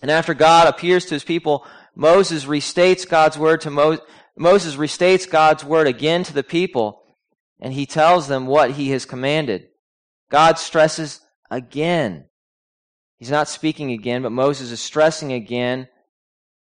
And 0.00 0.10
after 0.10 0.34
God 0.34 0.68
appears 0.68 1.06
to 1.06 1.14
his 1.14 1.24
people 1.24 1.66
Moses 1.94 2.44
restates 2.44 3.08
God's 3.08 3.38
word 3.38 3.60
to 3.62 3.70
Mo- 3.70 3.98
Moses 4.36 4.76
restates 4.76 5.28
God's 5.28 5.64
word 5.64 5.86
again 5.86 6.24
to 6.24 6.32
the 6.32 6.42
people, 6.42 7.02
and 7.60 7.72
he 7.72 7.86
tells 7.86 8.26
them 8.26 8.46
what 8.46 8.72
he 8.72 8.90
has 8.90 9.04
commanded. 9.04 9.68
God 10.30 10.58
stresses 10.58 11.20
again. 11.50 12.24
He's 13.18 13.30
not 13.30 13.48
speaking 13.48 13.92
again, 13.92 14.22
but 14.22 14.32
Moses 14.32 14.70
is 14.70 14.80
stressing 14.80 15.32
again 15.32 15.88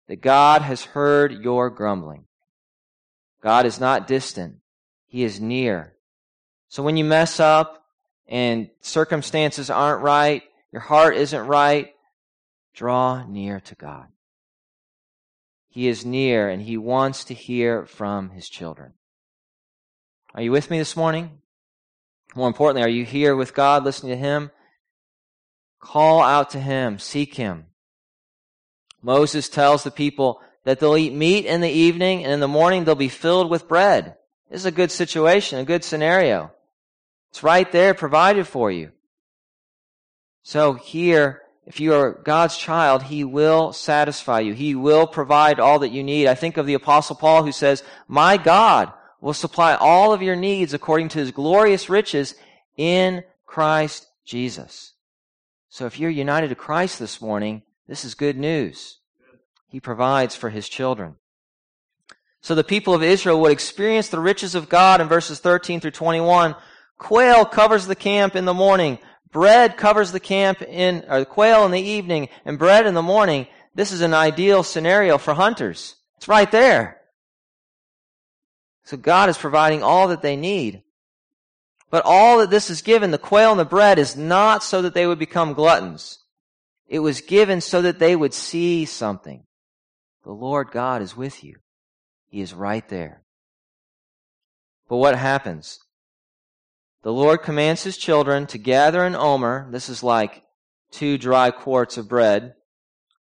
that 0.08 0.22
God 0.22 0.62
has 0.62 0.82
heard 0.82 1.44
your 1.44 1.70
grumbling. 1.70 2.24
God 3.42 3.66
is 3.66 3.78
not 3.78 4.06
distant. 4.06 4.56
He 5.06 5.22
is 5.22 5.40
near. 5.40 5.94
So 6.68 6.82
when 6.82 6.96
you 6.96 7.04
mess 7.04 7.40
up 7.40 7.84
and 8.26 8.70
circumstances 8.80 9.70
aren't 9.70 10.02
right, 10.02 10.42
your 10.72 10.82
heart 10.82 11.16
isn't 11.16 11.46
right, 11.46 11.94
draw 12.74 13.24
near 13.26 13.60
to 13.60 13.74
God. 13.74 14.06
He 15.70 15.88
is 15.88 16.04
near 16.04 16.50
and 16.50 16.60
he 16.60 16.76
wants 16.76 17.24
to 17.24 17.34
hear 17.34 17.86
from 17.86 18.30
his 18.30 18.48
children. 18.48 18.92
Are 20.34 20.42
you 20.42 20.52
with 20.52 20.70
me 20.70 20.78
this 20.78 20.96
morning? 20.96 21.38
More 22.34 22.48
importantly, 22.48 22.82
are 22.82 22.92
you 22.92 23.04
here 23.04 23.34
with 23.34 23.54
God, 23.54 23.84
listening 23.84 24.12
to 24.12 24.18
him? 24.18 24.50
Call 25.80 26.22
out 26.22 26.50
to 26.50 26.60
him, 26.60 26.98
seek 26.98 27.34
him. 27.34 27.66
Moses 29.02 29.48
tells 29.48 29.82
the 29.82 29.90
people, 29.90 30.42
that 30.64 30.78
they'll 30.78 30.96
eat 30.96 31.12
meat 31.12 31.46
in 31.46 31.60
the 31.60 31.70
evening 31.70 32.24
and 32.24 32.32
in 32.32 32.40
the 32.40 32.48
morning 32.48 32.84
they'll 32.84 32.94
be 32.94 33.08
filled 33.08 33.50
with 33.50 33.68
bread. 33.68 34.16
This 34.50 34.60
is 34.60 34.66
a 34.66 34.72
good 34.72 34.90
situation, 34.90 35.58
a 35.58 35.64
good 35.64 35.84
scenario. 35.84 36.52
It's 37.30 37.42
right 37.42 37.70
there 37.70 37.94
provided 37.94 38.46
for 38.46 38.70
you. 38.70 38.92
So 40.42 40.74
here, 40.74 41.42
if 41.70 41.78
you 41.78 41.94
are 41.94 42.20
God's 42.24 42.56
child, 42.56 43.04
He 43.04 43.22
will 43.22 43.72
satisfy 43.72 44.40
you. 44.40 44.54
He 44.54 44.74
will 44.74 45.06
provide 45.06 45.60
all 45.60 45.78
that 45.78 45.92
you 45.92 46.02
need. 46.02 46.26
I 46.26 46.34
think 46.34 46.56
of 46.56 46.66
the 46.66 46.74
apostle 46.74 47.14
Paul 47.14 47.44
who 47.44 47.52
says, 47.52 47.84
my 48.08 48.36
God 48.36 48.92
will 49.20 49.34
supply 49.34 49.76
all 49.76 50.12
of 50.12 50.20
your 50.20 50.34
needs 50.34 50.74
according 50.74 51.10
to 51.10 51.20
His 51.20 51.30
glorious 51.30 51.88
riches 51.88 52.34
in 52.76 53.22
Christ 53.46 54.08
Jesus. 54.26 54.94
So 55.68 55.86
if 55.86 56.00
you're 56.00 56.10
united 56.10 56.48
to 56.48 56.56
Christ 56.56 56.98
this 56.98 57.22
morning, 57.22 57.62
this 57.86 58.04
is 58.04 58.14
good 58.14 58.36
news. 58.36 58.98
He 59.68 59.78
provides 59.78 60.34
for 60.34 60.50
His 60.50 60.68
children. 60.68 61.18
So 62.40 62.56
the 62.56 62.64
people 62.64 62.94
of 62.94 63.02
Israel 63.04 63.40
would 63.42 63.52
experience 63.52 64.08
the 64.08 64.18
riches 64.18 64.56
of 64.56 64.68
God 64.68 65.00
in 65.00 65.06
verses 65.06 65.38
13 65.38 65.78
through 65.78 65.92
21. 65.92 66.56
Quail 66.98 67.44
covers 67.44 67.86
the 67.86 67.94
camp 67.94 68.34
in 68.34 68.44
the 68.44 68.52
morning. 68.52 68.98
Bread 69.32 69.76
covers 69.76 70.12
the 70.12 70.20
camp 70.20 70.60
in, 70.62 71.04
or 71.08 71.20
the 71.20 71.26
quail 71.26 71.64
in 71.64 71.70
the 71.70 71.80
evening 71.80 72.28
and 72.44 72.58
bread 72.58 72.86
in 72.86 72.94
the 72.94 73.02
morning. 73.02 73.46
This 73.74 73.92
is 73.92 74.00
an 74.00 74.14
ideal 74.14 74.62
scenario 74.62 75.18
for 75.18 75.34
hunters. 75.34 75.96
It's 76.16 76.28
right 76.28 76.50
there. 76.50 77.00
So 78.84 78.96
God 78.96 79.28
is 79.28 79.38
providing 79.38 79.82
all 79.82 80.08
that 80.08 80.22
they 80.22 80.36
need. 80.36 80.82
But 81.90 82.04
all 82.04 82.38
that 82.38 82.50
this 82.50 82.70
is 82.70 82.82
given, 82.82 83.10
the 83.10 83.18
quail 83.18 83.52
and 83.52 83.60
the 83.60 83.64
bread, 83.64 83.98
is 83.98 84.16
not 84.16 84.62
so 84.62 84.82
that 84.82 84.94
they 84.94 85.06
would 85.06 85.18
become 85.18 85.54
gluttons. 85.54 86.18
It 86.88 87.00
was 87.00 87.20
given 87.20 87.60
so 87.60 87.82
that 87.82 87.98
they 87.98 88.16
would 88.16 88.34
see 88.34 88.84
something. 88.84 89.44
The 90.24 90.32
Lord 90.32 90.70
God 90.72 91.02
is 91.02 91.16
with 91.16 91.44
you. 91.44 91.56
He 92.28 92.40
is 92.40 92.52
right 92.52 92.88
there. 92.88 93.22
But 94.88 94.96
what 94.96 95.16
happens? 95.16 95.80
The 97.02 97.12
Lord 97.12 97.42
commands 97.42 97.82
his 97.82 97.96
children 97.96 98.46
to 98.48 98.58
gather 98.58 99.04
an 99.04 99.16
omer. 99.16 99.66
This 99.70 99.88
is 99.88 100.02
like 100.02 100.42
two 100.90 101.16
dry 101.16 101.50
quarts 101.50 101.96
of 101.96 102.08
bread. 102.08 102.54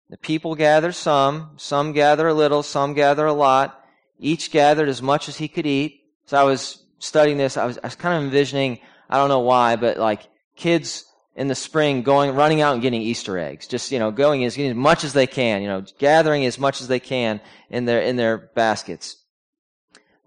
The 0.10 0.18
people 0.18 0.56
gather 0.56 0.92
some, 0.92 1.52
some 1.58 1.94
gather 1.94 2.28
a 2.28 2.34
little, 2.34 2.62
some 2.62 2.94
gather 2.94 3.26
a 3.26 3.34
lot. 3.34 3.80
Each 4.20 4.52
gathered 4.52 4.90
as 4.90 5.02
much 5.02 5.30
as 5.30 5.38
he 5.38 5.48
could 5.48 5.66
eat. 5.66 6.02
So 6.26 6.38
I 6.38 6.44
was 6.44 6.84
studying 7.00 7.38
this, 7.38 7.58
I 7.58 7.66
was, 7.66 7.78
I 7.78 7.88
was 7.88 7.96
kind 7.96 8.18
of 8.18 8.24
envisioning, 8.24 8.80
I 9.10 9.18
don't 9.18 9.30
know 9.30 9.40
why, 9.40 9.76
but 9.76 9.98
like 9.98 10.28
kids 10.56 11.06
in 11.36 11.48
the 11.48 11.56
spring 11.56 12.04
going, 12.04 12.36
running 12.36 12.62
out 12.62 12.74
and 12.74 12.82
getting 12.82 13.02
Easter 13.02 13.40
eggs. 13.40 13.66
Just, 13.66 13.92
you 13.92 14.00
know, 14.00 14.12
going 14.12 14.44
as, 14.44 14.58
as 14.58 14.76
much 14.76 15.04
as 15.04 15.14
they 15.14 15.26
can, 15.26 15.62
you 15.62 15.68
know, 15.68 15.84
gathering 15.98 16.46
as 16.46 16.60
much 16.60 16.82
as 16.82 16.88
they 16.88 17.00
can 17.00 17.42
in 17.70 17.86
their, 17.86 18.02
in 18.02 18.18
their 18.18 18.38
baskets. 18.38 19.18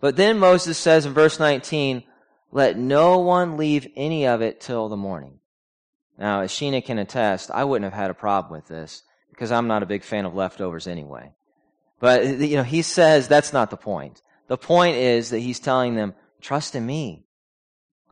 But 0.01 0.17
then 0.17 0.39
Moses 0.39 0.79
says 0.79 1.07
in 1.07 1.13
verse 1.13 1.39
19, 1.39 2.03
let 2.53 2.79
no 2.79 3.19
one 3.19 3.57
leave 3.57 3.87
any 3.97 4.27
of 4.27 4.43
it 4.43 4.61
till 4.61 4.89
the 4.89 4.97
morning. 4.97 5.41
Now, 6.19 6.41
as 6.41 6.51
Sheena 6.51 6.85
can 6.85 6.99
attest, 6.99 7.51
I 7.51 7.65
wouldn't 7.65 7.91
have 7.91 8.01
had 8.01 8.11
a 8.11 8.15
problem 8.15 8.53
with 8.53 8.69
this 8.69 9.03
because 9.31 9.53
I'm 9.53 9.69
not 9.69 9.83
a 9.83 9.87
big 9.87 10.03
fan 10.03 10.25
of 10.25 10.35
leftovers 10.35 10.87
anyway. 10.87 11.33
But, 12.01 12.25
you 12.39 12.57
know, 12.57 12.63
he 12.63 12.83
says 12.83 13.29
that's 13.29 13.53
not 13.53 13.71
the 13.71 13.77
point. 13.77 14.23
The 14.49 14.57
point 14.57 14.97
is 14.97 15.31
that 15.31 15.41
he's 15.41 15.61
telling 15.61 15.95
them, 15.95 16.15
trust 16.41 16.75
in 16.75 16.87
me. 16.87 17.27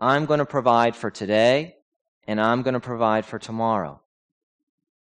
I'm 0.00 0.26
going 0.26 0.38
to 0.38 0.46
provide 0.46 0.96
for 0.96 1.10
today 1.10 1.76
and 2.26 2.40
I'm 2.40 2.62
going 2.62 2.74
to 2.74 2.80
provide 2.80 3.24
for 3.24 3.38
tomorrow. 3.38 4.00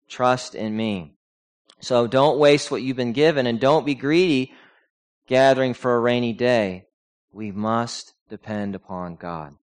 Trust 0.08 0.54
in 0.54 0.76
me. 0.76 1.14
So 1.80 2.06
don't 2.06 2.38
waste 2.38 2.70
what 2.70 2.82
you've 2.82 2.96
been 2.96 3.12
given 3.12 3.46
and 3.46 3.60
don't 3.60 3.86
be 3.86 3.94
greedy 3.94 4.52
gathering 5.26 5.74
for 5.74 5.94
a 5.94 6.00
rainy 6.00 6.32
day. 6.32 6.86
We 7.32 7.52
must 7.52 8.14
depend 8.28 8.74
upon 8.74 9.16
God. 9.16 9.54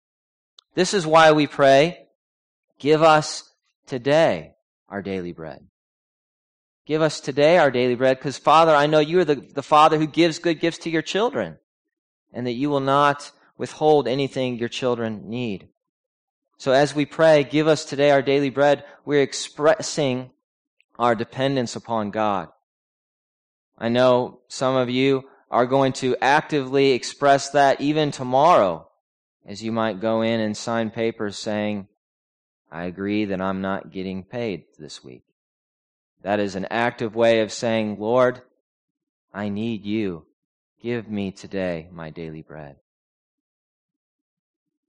This 0.73 0.93
is 0.93 1.07
why 1.07 1.31
we 1.31 1.47
pray, 1.47 2.07
give 2.79 3.01
us 3.01 3.51
today 3.85 4.55
our 4.89 5.01
daily 5.01 5.31
bread. 5.31 5.65
Give 6.85 7.01
us 7.01 7.19
today 7.19 7.57
our 7.57 7.71
daily 7.71 7.95
bread 7.95 8.17
because 8.17 8.37
Father, 8.37 8.75
I 8.75 8.85
know 8.85 8.99
you 8.99 9.19
are 9.19 9.25
the, 9.25 9.35
the 9.35 9.63
Father 9.63 9.97
who 9.97 10.07
gives 10.07 10.37
good 10.37 10.59
gifts 10.59 10.79
to 10.79 10.89
your 10.89 11.01
children 11.01 11.57
and 12.33 12.45
that 12.45 12.53
you 12.53 12.69
will 12.69 12.81
not 12.81 13.31
withhold 13.57 14.07
anything 14.07 14.57
your 14.57 14.69
children 14.69 15.29
need. 15.29 15.67
So 16.57 16.71
as 16.71 16.93
we 16.93 17.05
pray, 17.05 17.43
give 17.43 17.67
us 17.67 17.85
today 17.85 18.11
our 18.11 18.21
daily 18.21 18.49
bread, 18.49 18.83
we're 19.03 19.21
expressing 19.21 20.31
our 20.99 21.15
dependence 21.15 21.75
upon 21.75 22.11
God. 22.11 22.49
I 23.77 23.89
know 23.89 24.39
some 24.47 24.75
of 24.75 24.89
you 24.89 25.25
are 25.49 25.65
going 25.65 25.93
to 25.93 26.15
actively 26.21 26.91
express 26.91 27.49
that 27.51 27.81
even 27.81 28.11
tomorrow 28.11 28.87
as 29.45 29.63
you 29.63 29.71
might 29.71 30.01
go 30.01 30.21
in 30.21 30.39
and 30.39 30.57
sign 30.57 30.89
papers 30.89 31.37
saying, 31.37 31.87
I 32.71 32.85
agree 32.85 33.25
that 33.25 33.41
I'm 33.41 33.61
not 33.61 33.91
getting 33.91 34.23
paid 34.23 34.65
this 34.79 35.03
week. 35.03 35.23
That 36.23 36.39
is 36.39 36.55
an 36.55 36.65
active 36.71 37.15
way 37.15 37.41
of 37.41 37.51
saying, 37.51 37.97
Lord, 37.99 38.41
I 39.33 39.49
need 39.49 39.85
you. 39.85 40.25
Give 40.81 41.07
me 41.07 41.31
today 41.31 41.87
my 41.91 42.09
daily 42.09 42.41
bread. 42.41 42.77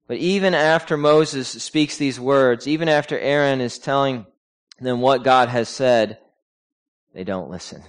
But 0.09 0.19
even 0.19 0.55
after 0.55 0.97
Moses 0.97 1.49
speaks 1.49 1.97
these 1.97 2.19
words, 2.19 2.67
even 2.67 2.89
after 2.89 3.19
Aaron 3.19 3.61
is 3.61 3.79
telling 3.79 4.25
them 4.81 5.01
what 5.01 5.25
God 5.25 5.49
has 5.49 5.69
said, 5.69 6.19
they 7.13 7.25
don't 7.25 7.51
listen. 7.51 7.83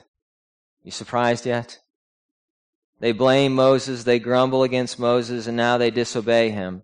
You 0.84 0.92
surprised 0.92 1.46
yet? 1.46 1.80
They 3.00 3.12
blame 3.12 3.54
Moses, 3.54 4.04
they 4.04 4.20
grumble 4.20 4.64
against 4.64 5.00
Moses, 5.00 5.48
and 5.48 5.56
now 5.56 5.78
they 5.78 5.92
disobey 5.92 6.50
him. 6.50 6.84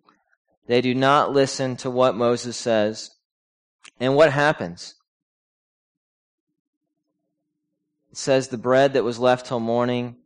They 0.67 0.81
do 0.81 0.93
not 0.93 1.31
listen 1.31 1.75
to 1.77 1.89
what 1.89 2.15
Moses 2.15 2.55
says. 2.55 3.11
And 3.99 4.15
what 4.15 4.31
happens? 4.31 4.95
It 8.11 8.17
says 8.17 8.47
the 8.47 8.57
bread 8.57 8.93
that 8.93 9.03
was 9.03 9.17
left 9.17 9.47
till 9.47 9.59
morning 9.59 10.17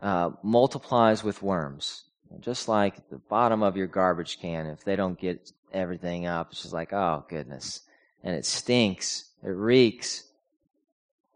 uh, 0.00 0.30
multiplies 0.42 1.24
with 1.24 1.42
worms. 1.42 2.04
Just 2.38 2.68
like 2.68 3.08
the 3.10 3.18
bottom 3.18 3.62
of 3.62 3.76
your 3.76 3.88
garbage 3.88 4.38
can, 4.40 4.66
if 4.66 4.84
they 4.84 4.94
don't 4.94 5.18
get 5.18 5.50
everything 5.72 6.26
up, 6.26 6.52
it's 6.52 6.62
just 6.62 6.72
like, 6.72 6.92
oh 6.92 7.24
goodness. 7.28 7.82
And 8.22 8.36
it 8.36 8.46
stinks. 8.46 9.30
It 9.42 9.48
reeks. 9.48 10.29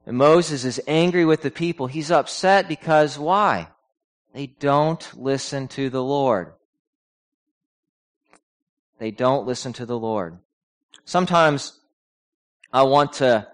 And 0.06 0.16
Moses 0.16 0.64
is 0.64 0.80
angry 0.86 1.24
with 1.24 1.42
the 1.42 1.50
people. 1.50 1.86
He's 1.86 2.10
upset 2.10 2.68
because 2.68 3.18
why? 3.18 3.68
They 4.34 4.46
don't 4.46 5.08
listen 5.16 5.68
to 5.68 5.88
the 5.88 6.02
Lord. 6.02 6.52
They 8.98 9.10
don't 9.10 9.46
listen 9.46 9.72
to 9.74 9.86
the 9.86 9.98
Lord. 9.98 10.38
Sometimes 11.04 11.78
I 12.72 12.82
want 12.82 13.14
to, 13.14 13.46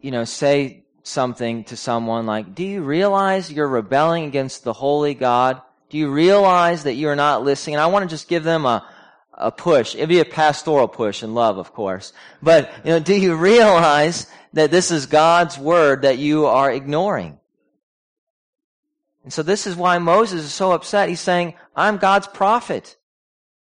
you 0.00 0.10
know, 0.10 0.24
say 0.24 0.84
something 1.02 1.64
to 1.64 1.76
someone 1.76 2.26
like, 2.26 2.54
do 2.54 2.64
you 2.64 2.82
realize 2.82 3.50
you're 3.50 3.68
rebelling 3.68 4.24
against 4.24 4.64
the 4.64 4.72
holy 4.72 5.14
God? 5.14 5.60
Do 5.88 5.98
you 5.98 6.10
realize 6.10 6.84
that 6.84 6.94
you're 6.94 7.16
not 7.16 7.42
listening? 7.42 7.76
And 7.76 7.82
I 7.82 7.86
want 7.86 8.08
to 8.08 8.14
just 8.14 8.28
give 8.28 8.44
them 8.44 8.64
a, 8.64 8.86
a 9.40 9.50
push. 9.50 9.94
It'd 9.94 10.08
be 10.08 10.20
a 10.20 10.24
pastoral 10.24 10.86
push 10.86 11.22
in 11.22 11.34
love, 11.34 11.58
of 11.58 11.72
course. 11.72 12.12
But, 12.42 12.70
you 12.84 12.90
know, 12.90 13.00
do 13.00 13.14
you 13.14 13.34
realize 13.34 14.26
that 14.52 14.70
this 14.70 14.90
is 14.90 15.06
God's 15.06 15.58
word 15.58 16.02
that 16.02 16.18
you 16.18 16.46
are 16.46 16.70
ignoring? 16.70 17.38
And 19.24 19.32
so 19.32 19.42
this 19.42 19.66
is 19.66 19.76
why 19.76 19.98
Moses 19.98 20.42
is 20.42 20.52
so 20.52 20.72
upset. 20.72 21.08
He's 21.08 21.20
saying, 21.20 21.54
I'm 21.74 21.96
God's 21.96 22.26
prophet. 22.26 22.96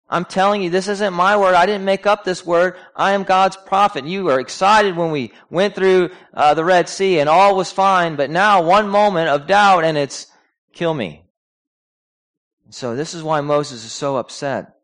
I'm 0.08 0.24
telling 0.24 0.62
you, 0.62 0.70
this 0.70 0.88
isn't 0.88 1.12
my 1.12 1.36
word. 1.36 1.54
I 1.54 1.66
didn't 1.66 1.84
make 1.84 2.06
up 2.06 2.24
this 2.24 2.46
word. 2.46 2.76
I 2.94 3.12
am 3.12 3.24
God's 3.24 3.56
prophet. 3.56 4.06
You 4.06 4.24
were 4.24 4.38
excited 4.38 4.96
when 4.96 5.10
we 5.10 5.32
went 5.50 5.74
through 5.74 6.10
uh, 6.32 6.54
the 6.54 6.64
Red 6.64 6.88
Sea 6.88 7.18
and 7.18 7.28
all 7.28 7.56
was 7.56 7.72
fine, 7.72 8.16
but 8.16 8.30
now 8.30 8.62
one 8.62 8.88
moment 8.88 9.28
of 9.28 9.46
doubt 9.46 9.84
and 9.84 9.98
it's 9.98 10.28
kill 10.72 10.94
me. 10.94 11.24
So 12.70 12.94
this 12.94 13.14
is 13.14 13.22
why 13.22 13.40
Moses 13.40 13.84
is 13.84 13.92
so 13.92 14.16
upset. 14.16 14.75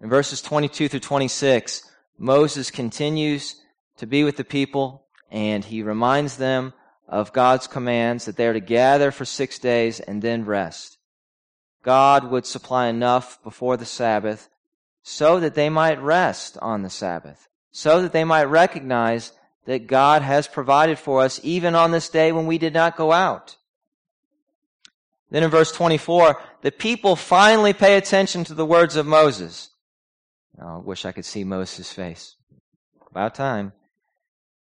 In 0.00 0.08
verses 0.08 0.40
22 0.40 0.88
through 0.88 1.00
26, 1.00 1.82
Moses 2.18 2.70
continues 2.70 3.56
to 3.98 4.06
be 4.06 4.24
with 4.24 4.36
the 4.36 4.44
people 4.44 5.06
and 5.30 5.64
he 5.64 5.82
reminds 5.82 6.36
them 6.36 6.72
of 7.06 7.32
God's 7.32 7.66
commands 7.66 8.24
that 8.24 8.36
they 8.36 8.46
are 8.46 8.52
to 8.52 8.60
gather 8.60 9.10
for 9.10 9.24
six 9.24 9.58
days 9.58 10.00
and 10.00 10.22
then 10.22 10.44
rest. 10.44 10.98
God 11.82 12.30
would 12.30 12.46
supply 12.46 12.86
enough 12.86 13.42
before 13.42 13.76
the 13.76 13.84
Sabbath 13.84 14.48
so 15.02 15.40
that 15.40 15.54
they 15.54 15.68
might 15.68 16.00
rest 16.00 16.56
on 16.60 16.82
the 16.82 16.90
Sabbath, 16.90 17.48
so 17.70 18.02
that 18.02 18.12
they 18.12 18.24
might 18.24 18.44
recognize 18.44 19.32
that 19.66 19.86
God 19.86 20.22
has 20.22 20.46
provided 20.48 20.98
for 20.98 21.22
us 21.22 21.40
even 21.42 21.74
on 21.74 21.90
this 21.90 22.08
day 22.08 22.32
when 22.32 22.46
we 22.46 22.58
did 22.58 22.74
not 22.74 22.96
go 22.96 23.12
out. 23.12 23.56
Then 25.30 25.42
in 25.42 25.50
verse 25.50 25.72
24, 25.72 26.40
the 26.62 26.72
people 26.72 27.16
finally 27.16 27.72
pay 27.72 27.96
attention 27.96 28.44
to 28.44 28.54
the 28.54 28.66
words 28.66 28.96
of 28.96 29.06
Moses. 29.06 29.70
I 30.60 30.76
wish 30.76 31.04
I 31.04 31.12
could 31.12 31.24
see 31.24 31.44
Moses' 31.44 31.92
face. 31.92 32.36
About 33.10 33.34
time. 33.34 33.72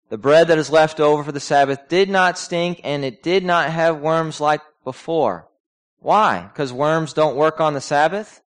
The 0.09 0.19
bread 0.19 0.49
that 0.49 0.59
is 0.59 0.71
left 0.71 1.01
over 1.01 1.25
for 1.25 1.33
the 1.33 1.41
Sabbath 1.41 1.89
did 1.89 2.09
not 2.09 2.39
stink 2.39 2.81
and 2.85 3.05
it 3.05 3.23
did 3.23 3.45
not 3.45 3.71
have 3.71 4.01
worms 4.01 4.41
like 4.41 4.61
before. 4.85 5.49
Why? 5.99 6.43
Because 6.43 6.73
worms 6.73 7.13
don't 7.13 7.37
work 7.37 7.61
on 7.61 7.75
the 7.75 7.81
Sabbath? 7.81 8.43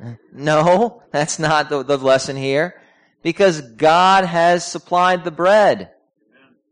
No, 0.32 1.02
that's 1.12 1.38
not 1.38 1.68
the, 1.68 1.84
the 1.84 1.96
lesson 1.96 2.36
here. 2.36 2.74
Because 3.22 3.60
God 3.60 4.24
has 4.24 4.66
supplied 4.66 5.22
the 5.22 5.30
bread. 5.30 5.90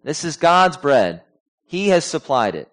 This 0.02 0.24
is 0.24 0.36
God's 0.36 0.76
bread. 0.76 1.22
He 1.64 1.90
has 1.90 2.04
supplied 2.04 2.56
it. 2.56 2.68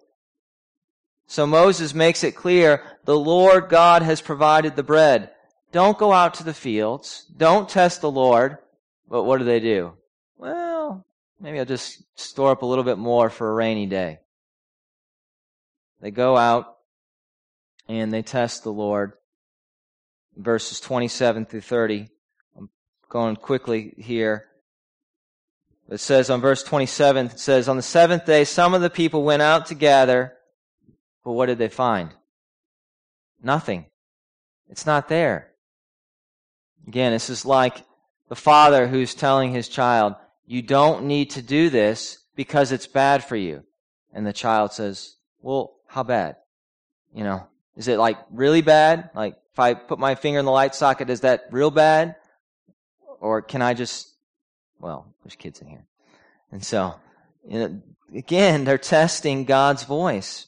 So 1.28 1.46
Moses 1.46 1.94
makes 1.94 2.24
it 2.24 2.34
clear 2.34 2.82
the 3.04 3.18
Lord 3.18 3.68
God 3.68 4.02
has 4.02 4.20
provided 4.20 4.74
the 4.74 4.82
bread. 4.82 5.30
Don't 5.70 5.98
go 5.98 6.12
out 6.12 6.34
to 6.34 6.44
the 6.44 6.54
fields. 6.54 7.26
Don't 7.36 7.68
test 7.68 8.00
the 8.00 8.10
Lord. 8.10 8.58
But 9.08 9.24
what 9.24 9.38
do 9.38 9.44
they 9.44 9.60
do? 9.60 9.94
Well, 10.36 11.04
maybe 11.40 11.58
I'll 11.58 11.64
just 11.64 12.02
store 12.18 12.50
up 12.50 12.62
a 12.62 12.66
little 12.66 12.84
bit 12.84 12.98
more 12.98 13.30
for 13.30 13.50
a 13.50 13.54
rainy 13.54 13.86
day. 13.86 14.20
They 16.00 16.10
go 16.10 16.36
out 16.36 16.76
and 17.88 18.12
they 18.12 18.22
test 18.22 18.62
the 18.62 18.72
Lord. 18.72 19.12
Verses 20.36 20.78
27 20.80 21.46
through 21.46 21.62
30. 21.62 22.08
I'm 22.56 22.70
going 23.08 23.36
quickly 23.36 23.94
here. 23.98 24.44
It 25.90 26.00
says 26.00 26.28
on 26.28 26.40
verse 26.40 26.62
27, 26.62 27.26
it 27.26 27.40
says, 27.40 27.68
On 27.68 27.76
the 27.76 27.82
seventh 27.82 28.26
day, 28.26 28.44
some 28.44 28.74
of 28.74 28.82
the 28.82 28.90
people 28.90 29.22
went 29.22 29.40
out 29.40 29.66
to 29.66 29.74
gather, 29.74 30.34
but 31.24 31.32
what 31.32 31.46
did 31.46 31.58
they 31.58 31.68
find? 31.68 32.10
Nothing. 33.42 33.86
It's 34.68 34.84
not 34.84 35.08
there. 35.08 35.47
Again, 36.88 37.12
this 37.12 37.28
is 37.28 37.44
like 37.44 37.84
the 38.30 38.34
father 38.34 38.88
who's 38.88 39.14
telling 39.14 39.52
his 39.52 39.68
child, 39.68 40.14
You 40.46 40.62
don't 40.62 41.04
need 41.04 41.30
to 41.30 41.42
do 41.42 41.68
this 41.68 42.18
because 42.34 42.72
it's 42.72 42.86
bad 42.86 43.22
for 43.22 43.36
you. 43.36 43.62
And 44.14 44.26
the 44.26 44.32
child 44.32 44.72
says, 44.72 45.16
Well, 45.42 45.74
how 45.86 46.02
bad? 46.02 46.36
You 47.14 47.24
know, 47.24 47.46
is 47.76 47.88
it 47.88 47.98
like 47.98 48.16
really 48.30 48.62
bad? 48.62 49.10
Like 49.14 49.36
if 49.52 49.58
I 49.58 49.74
put 49.74 49.98
my 49.98 50.14
finger 50.14 50.38
in 50.38 50.46
the 50.46 50.50
light 50.50 50.74
socket, 50.74 51.10
is 51.10 51.20
that 51.20 51.48
real 51.50 51.70
bad? 51.70 52.16
Or 53.20 53.42
can 53.42 53.60
I 53.60 53.74
just, 53.74 54.08
well, 54.80 55.12
there's 55.22 55.36
kids 55.36 55.60
in 55.60 55.68
here. 55.68 55.84
And 56.50 56.64
so, 56.64 56.94
you 57.46 57.58
know, 57.58 57.82
again, 58.14 58.64
they're 58.64 58.78
testing 58.78 59.44
God's 59.44 59.82
voice. 59.82 60.46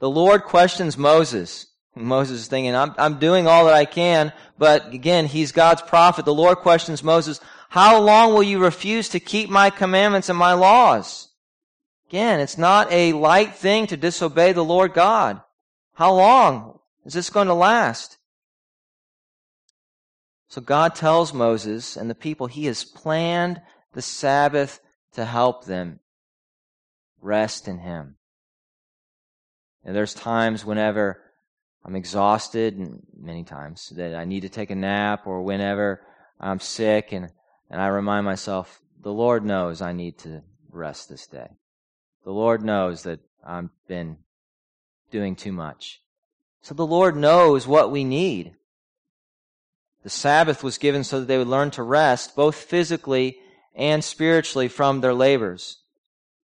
The 0.00 0.10
Lord 0.10 0.42
questions 0.42 0.98
Moses. 0.98 1.66
Moses 1.94 2.42
is 2.42 2.46
thinking, 2.46 2.74
I'm, 2.74 2.94
I'm 2.98 3.18
doing 3.18 3.46
all 3.46 3.64
that 3.66 3.74
I 3.74 3.84
can, 3.84 4.32
but 4.58 4.92
again, 4.92 5.26
he's 5.26 5.52
God's 5.52 5.82
prophet. 5.82 6.24
The 6.24 6.34
Lord 6.34 6.58
questions 6.58 7.02
Moses, 7.02 7.40
how 7.68 8.00
long 8.00 8.32
will 8.32 8.42
you 8.42 8.58
refuse 8.58 9.08
to 9.10 9.20
keep 9.20 9.50
my 9.50 9.70
commandments 9.70 10.28
and 10.28 10.38
my 10.38 10.52
laws? 10.52 11.28
Again, 12.08 12.40
it's 12.40 12.58
not 12.58 12.90
a 12.90 13.12
light 13.12 13.54
thing 13.54 13.86
to 13.88 13.96
disobey 13.96 14.52
the 14.52 14.64
Lord 14.64 14.94
God. 14.94 15.40
How 15.94 16.12
long 16.12 16.80
is 17.04 17.12
this 17.12 17.30
going 17.30 17.48
to 17.48 17.54
last? 17.54 18.18
So 20.48 20.60
God 20.60 20.96
tells 20.96 21.32
Moses 21.32 21.96
and 21.96 22.10
the 22.10 22.14
people 22.16 22.48
he 22.48 22.66
has 22.66 22.82
planned 22.82 23.62
the 23.92 24.02
Sabbath 24.02 24.80
to 25.12 25.24
help 25.24 25.64
them 25.64 26.00
rest 27.20 27.68
in 27.68 27.78
him. 27.78 28.16
And 29.84 29.94
there's 29.94 30.14
times 30.14 30.64
whenever 30.64 31.22
I'm 31.84 31.96
exhausted, 31.96 32.78
many 33.18 33.44
times 33.44 33.92
that 33.96 34.14
I 34.14 34.24
need 34.24 34.40
to 34.40 34.48
take 34.48 34.70
a 34.70 34.74
nap, 34.74 35.26
or 35.26 35.42
whenever 35.42 36.02
I'm 36.38 36.60
sick, 36.60 37.12
and, 37.12 37.30
and 37.70 37.80
I 37.80 37.86
remind 37.88 38.24
myself, 38.24 38.80
the 39.02 39.12
Lord 39.12 39.44
knows 39.44 39.80
I 39.80 39.92
need 39.92 40.18
to 40.18 40.42
rest 40.70 41.08
this 41.08 41.26
day. 41.26 41.48
The 42.24 42.32
Lord 42.32 42.62
knows 42.62 43.02
that 43.04 43.20
I've 43.44 43.70
been 43.88 44.18
doing 45.10 45.36
too 45.36 45.52
much. 45.52 46.02
So 46.62 46.74
the 46.74 46.86
Lord 46.86 47.16
knows 47.16 47.66
what 47.66 47.90
we 47.90 48.04
need. 48.04 48.54
The 50.02 50.10
Sabbath 50.10 50.62
was 50.62 50.78
given 50.78 51.04
so 51.04 51.20
that 51.20 51.26
they 51.26 51.38
would 51.38 51.48
learn 51.48 51.70
to 51.72 51.82
rest, 51.82 52.36
both 52.36 52.56
physically 52.56 53.38
and 53.74 54.04
spiritually, 54.04 54.68
from 54.68 55.00
their 55.00 55.14
labors. 55.14 55.78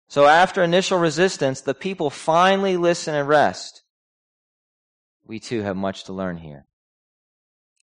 So 0.09 0.27
after 0.27 0.62
initial 0.62 0.99
resistance, 0.99 1.61
the 1.61 1.75
people 1.75 2.11
finally 2.11 2.77
listen 2.77 3.14
and 3.14 3.29
rest. 3.29 3.83
We 5.27 5.41
too 5.41 5.62
have 5.62 5.77
much 5.77 6.05
to 6.05 6.12
learn 6.12 6.39
here. 6.39 6.67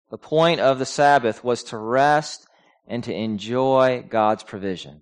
The 0.09 0.17
point 0.17 0.59
of 0.59 0.79
the 0.79 0.85
Sabbath 0.85 1.43
was 1.43 1.63
to 1.65 1.77
rest 1.77 2.47
and 2.87 3.03
to 3.03 3.13
enjoy 3.13 4.05
God's 4.07 4.43
provision. 4.43 5.01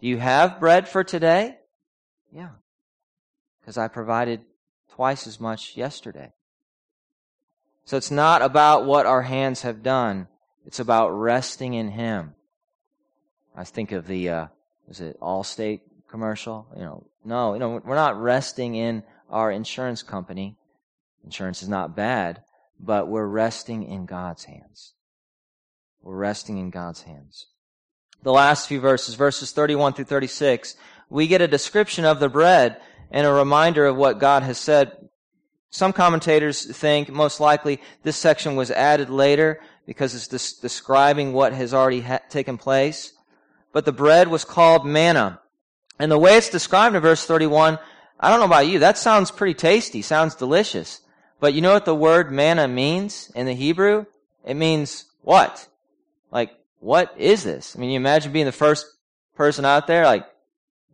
Do 0.00 0.08
you 0.08 0.18
have 0.18 0.60
bread 0.60 0.88
for 0.88 1.04
today? 1.04 1.58
Yeah. 2.32 2.50
Because 3.60 3.78
I 3.78 3.88
provided 3.88 4.40
twice 4.92 5.26
as 5.26 5.40
much 5.40 5.76
yesterday. 5.76 6.32
So 7.84 7.96
it's 7.96 8.10
not 8.10 8.42
about 8.42 8.84
what 8.84 9.06
our 9.06 9.22
hands 9.22 9.62
have 9.62 9.82
done. 9.82 10.28
It's 10.66 10.80
about 10.80 11.10
resting 11.10 11.74
in 11.74 11.90
Him. 11.90 12.34
I 13.56 13.64
think 13.64 13.92
of 13.92 14.06
the, 14.06 14.28
uh, 14.28 14.46
is 14.88 15.00
it 15.00 15.20
Allstate 15.20 15.80
commercial? 16.10 16.66
You 16.74 16.82
know, 16.82 17.06
no, 17.24 17.54
you 17.54 17.60
know, 17.60 17.80
we're 17.84 17.94
not 17.94 18.20
resting 18.20 18.74
in 18.74 19.02
our 19.30 19.50
insurance 19.50 20.02
company. 20.02 20.56
Insurance 21.26 21.62
is 21.62 21.68
not 21.68 21.96
bad, 21.96 22.42
but 22.78 23.08
we're 23.08 23.26
resting 23.26 23.82
in 23.82 24.06
God's 24.06 24.44
hands. 24.44 24.94
We're 26.00 26.16
resting 26.16 26.56
in 26.56 26.70
God's 26.70 27.02
hands. 27.02 27.46
The 28.22 28.32
last 28.32 28.68
few 28.68 28.80
verses, 28.80 29.16
verses 29.16 29.50
31 29.50 29.94
through 29.94 30.04
36, 30.04 30.76
we 31.10 31.26
get 31.26 31.42
a 31.42 31.48
description 31.48 32.04
of 32.04 32.20
the 32.20 32.28
bread 32.28 32.80
and 33.10 33.26
a 33.26 33.32
reminder 33.32 33.86
of 33.86 33.96
what 33.96 34.20
God 34.20 34.44
has 34.44 34.56
said. 34.56 34.92
Some 35.70 35.92
commentators 35.92 36.64
think 36.76 37.08
most 37.08 37.40
likely 37.40 37.80
this 38.04 38.16
section 38.16 38.54
was 38.54 38.70
added 38.70 39.10
later 39.10 39.60
because 39.84 40.14
it's 40.14 40.28
des- 40.28 40.60
describing 40.62 41.32
what 41.32 41.52
has 41.52 41.74
already 41.74 42.00
ha- 42.00 42.20
taken 42.30 42.56
place. 42.56 43.12
But 43.72 43.84
the 43.84 43.92
bread 43.92 44.28
was 44.28 44.44
called 44.44 44.86
manna. 44.86 45.40
And 45.98 46.10
the 46.10 46.18
way 46.18 46.36
it's 46.36 46.50
described 46.50 46.94
in 46.94 47.02
verse 47.02 47.26
31, 47.26 47.78
I 48.18 48.30
don't 48.30 48.38
know 48.38 48.46
about 48.46 48.68
you, 48.68 48.78
that 48.78 48.96
sounds 48.96 49.30
pretty 49.30 49.54
tasty, 49.54 50.02
sounds 50.02 50.34
delicious. 50.36 51.00
But 51.40 51.54
you 51.54 51.60
know 51.60 51.72
what 51.72 51.84
the 51.84 51.94
word 51.94 52.32
manna 52.32 52.66
means 52.66 53.30
in 53.34 53.46
the 53.46 53.54
Hebrew? 53.54 54.06
It 54.44 54.54
means 54.54 55.04
what? 55.22 55.66
Like, 56.30 56.50
what 56.80 57.14
is 57.18 57.44
this? 57.44 57.76
I 57.76 57.80
mean, 57.80 57.90
you 57.90 57.96
imagine 57.96 58.32
being 58.32 58.46
the 58.46 58.52
first 58.52 58.86
person 59.34 59.64
out 59.64 59.86
there, 59.86 60.04
like, 60.04 60.26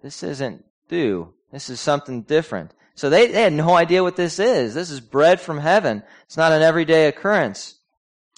this 0.02 0.22
isn't 0.22 0.64
dew. 0.88 1.33
This 1.52 1.70
is 1.70 1.81
something 1.81 2.22
different. 2.22 2.72
So 2.94 3.09
they, 3.09 3.28
they 3.28 3.42
had 3.42 3.52
no 3.52 3.74
idea 3.74 4.02
what 4.02 4.16
this 4.16 4.38
is. 4.38 4.74
This 4.74 4.90
is 4.90 5.00
bread 5.00 5.40
from 5.40 5.59
heaven. 5.59 6.02
It's 6.26 6.37
not 6.37 6.52
an 6.52 6.62
everyday 6.62 7.07
occurrence. 7.07 7.76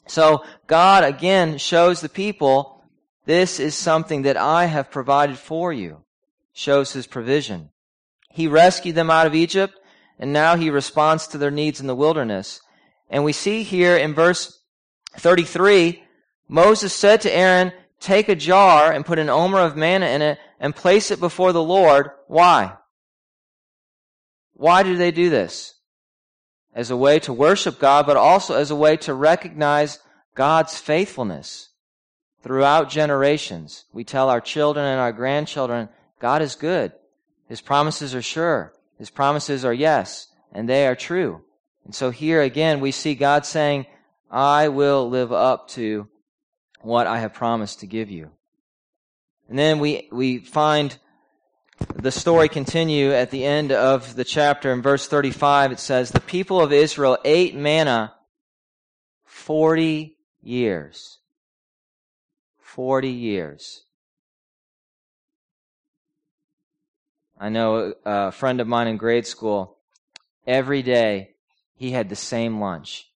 So 0.06 0.44
God 0.66 1.04
again 1.04 1.58
shows 1.58 2.00
the 2.00 2.08
people, 2.08 2.84
this 3.24 3.58
is 3.58 3.74
something 3.74 4.22
that 4.22 4.36
I 4.36 4.66
have 4.66 4.90
provided 4.90 5.38
for 5.38 5.72
you 5.72 6.04
shows 6.52 6.92
his 6.92 7.06
provision. 7.06 7.70
He 8.30 8.46
rescued 8.46 8.94
them 8.94 9.10
out 9.10 9.26
of 9.26 9.34
Egypt, 9.34 9.78
and 10.18 10.32
now 10.32 10.56
he 10.56 10.70
responds 10.70 11.26
to 11.28 11.38
their 11.38 11.50
needs 11.50 11.80
in 11.80 11.86
the 11.86 11.94
wilderness. 11.94 12.60
And 13.10 13.24
we 13.24 13.32
see 13.32 13.62
here 13.62 13.96
in 13.96 14.14
verse 14.14 14.60
33, 15.16 16.02
Moses 16.48 16.92
said 16.92 17.20
to 17.22 17.34
Aaron, 17.34 17.72
Take 18.00 18.28
a 18.28 18.34
jar 18.34 18.92
and 18.92 19.06
put 19.06 19.18
an 19.18 19.30
omer 19.30 19.60
of 19.60 19.76
manna 19.76 20.06
in 20.06 20.20
it 20.20 20.38
and 20.60 20.76
place 20.76 21.10
it 21.10 21.20
before 21.20 21.52
the 21.52 21.62
Lord. 21.62 22.10
Why? 22.26 22.74
Why 24.52 24.82
do 24.82 24.96
they 24.96 25.10
do 25.10 25.30
this? 25.30 25.74
As 26.74 26.90
a 26.90 26.96
way 26.96 27.18
to 27.20 27.32
worship 27.32 27.78
God, 27.78 28.06
but 28.06 28.16
also 28.16 28.54
as 28.54 28.70
a 28.70 28.76
way 28.76 28.96
to 28.98 29.14
recognize 29.14 30.00
God's 30.34 30.78
faithfulness 30.78 31.70
throughout 32.42 32.90
generations. 32.90 33.84
We 33.92 34.04
tell 34.04 34.28
our 34.28 34.40
children 34.40 34.84
and 34.84 35.00
our 35.00 35.12
grandchildren 35.12 35.88
God 36.18 36.42
is 36.42 36.56
good. 36.56 36.92
His 37.48 37.62
promises 37.62 38.14
are 38.14 38.22
sure. 38.22 38.73
His 38.98 39.10
promises 39.10 39.64
are 39.64 39.74
yes, 39.74 40.28
and 40.52 40.68
they 40.68 40.86
are 40.86 40.94
true. 40.94 41.42
And 41.84 41.94
so 41.94 42.10
here 42.10 42.40
again, 42.40 42.80
we 42.80 42.90
see 42.90 43.14
God 43.14 43.44
saying, 43.44 43.86
I 44.30 44.68
will 44.68 45.08
live 45.08 45.32
up 45.32 45.68
to 45.70 46.08
what 46.80 47.06
I 47.06 47.18
have 47.18 47.34
promised 47.34 47.80
to 47.80 47.86
give 47.86 48.10
you. 48.10 48.30
And 49.48 49.58
then 49.58 49.78
we, 49.78 50.08
we 50.10 50.38
find 50.38 50.96
the 51.94 52.10
story 52.10 52.48
continue 52.48 53.12
at 53.12 53.30
the 53.30 53.44
end 53.44 53.72
of 53.72 54.16
the 54.16 54.24
chapter. 54.24 54.72
In 54.72 54.82
verse 54.82 55.06
35, 55.06 55.72
it 55.72 55.80
says, 55.80 56.10
The 56.10 56.20
people 56.20 56.60
of 56.60 56.72
Israel 56.72 57.18
ate 57.24 57.54
manna 57.54 58.14
40 59.24 60.16
years. 60.42 61.18
40 62.60 63.08
years. 63.08 63.84
I 67.44 67.50
know 67.50 67.92
a 68.06 68.32
friend 68.32 68.58
of 68.62 68.66
mine 68.66 68.88
in 68.88 68.96
grade 68.96 69.26
school, 69.26 69.76
every 70.46 70.80
day 70.80 71.32
he 71.76 71.90
had 71.90 72.08
the 72.08 72.16
same 72.16 72.58
lunch. 72.58 73.10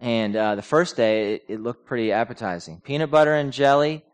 And 0.00 0.34
uh, 0.34 0.54
the 0.54 0.62
first 0.62 0.96
day, 0.96 1.34
it, 1.34 1.44
it, 1.48 1.60
looked 1.60 1.84
pretty 1.84 2.10
appetizing. 2.10 2.80
Peanut 2.80 3.10
butter 3.10 3.34
and 3.34 3.52
jelly, 3.52 4.06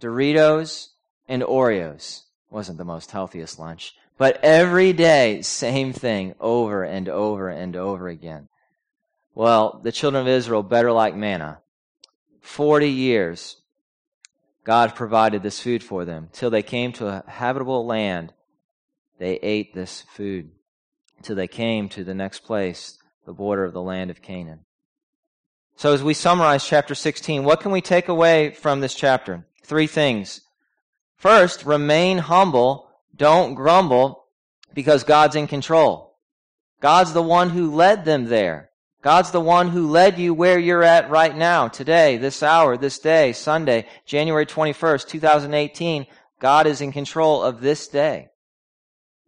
Doritos, 0.00 0.90
and 1.26 1.42
Oreos. 1.42 2.26
Wasn't 2.48 2.78
the 2.78 2.84
most 2.84 3.10
healthiest 3.10 3.58
lunch. 3.58 3.96
But 4.18 4.38
every 4.44 4.92
day, 4.92 5.42
same 5.42 5.92
thing 5.92 6.36
over 6.38 6.84
and 6.84 7.08
over 7.08 7.48
and 7.48 7.74
over 7.74 8.06
again. 8.06 8.48
Well, 9.34 9.80
the 9.82 9.90
children 9.90 10.22
of 10.22 10.28
Israel 10.28 10.62
better 10.62 10.92
like 10.92 11.16
manna. 11.16 11.58
Forty 12.40 12.90
years, 12.90 13.56
God 14.62 14.94
provided 14.94 15.42
this 15.42 15.60
food 15.60 15.82
for 15.82 16.04
them. 16.04 16.28
Till 16.32 16.50
they 16.50 16.62
came 16.62 16.92
to 16.92 17.08
a 17.08 17.24
habitable 17.26 17.84
land, 17.84 18.32
they 19.18 19.36
ate 19.36 19.74
this 19.74 20.02
food. 20.02 20.50
Till 21.22 21.36
they 21.36 21.48
came 21.48 21.88
to 21.90 22.04
the 22.04 22.14
next 22.14 22.40
place, 22.40 22.98
the 23.24 23.32
border 23.32 23.64
of 23.64 23.72
the 23.72 23.82
land 23.82 24.10
of 24.10 24.22
Canaan. 24.22 24.60
So 25.76 25.92
as 25.92 26.02
we 26.02 26.14
summarize 26.14 26.66
chapter 26.66 26.94
16, 26.94 27.44
what 27.44 27.60
can 27.60 27.70
we 27.70 27.80
take 27.80 28.08
away 28.08 28.50
from 28.50 28.80
this 28.80 28.94
chapter? 28.94 29.46
Three 29.64 29.86
things. 29.86 30.40
First, 31.16 31.66
remain 31.66 32.18
humble. 32.18 32.88
Don't 33.14 33.54
grumble 33.54 34.24
because 34.74 35.04
God's 35.04 35.36
in 35.36 35.46
control. 35.46 36.18
God's 36.80 37.12
the 37.12 37.22
one 37.22 37.50
who 37.50 37.74
led 37.74 38.04
them 38.04 38.26
there. 38.26 38.70
God's 39.02 39.30
the 39.30 39.40
one 39.40 39.68
who 39.68 39.90
led 39.90 40.18
you 40.18 40.34
where 40.34 40.58
you're 40.58 40.82
at 40.82 41.10
right 41.10 41.36
now, 41.36 41.68
today, 41.68 42.16
this 42.16 42.42
hour, 42.42 42.76
this 42.76 42.98
day, 42.98 43.32
Sunday, 43.32 43.86
January 44.04 44.46
21st, 44.46 45.06
2018. 45.08 46.06
God 46.40 46.66
is 46.66 46.80
in 46.80 46.92
control 46.92 47.42
of 47.42 47.60
this 47.60 47.88
day. 47.88 48.28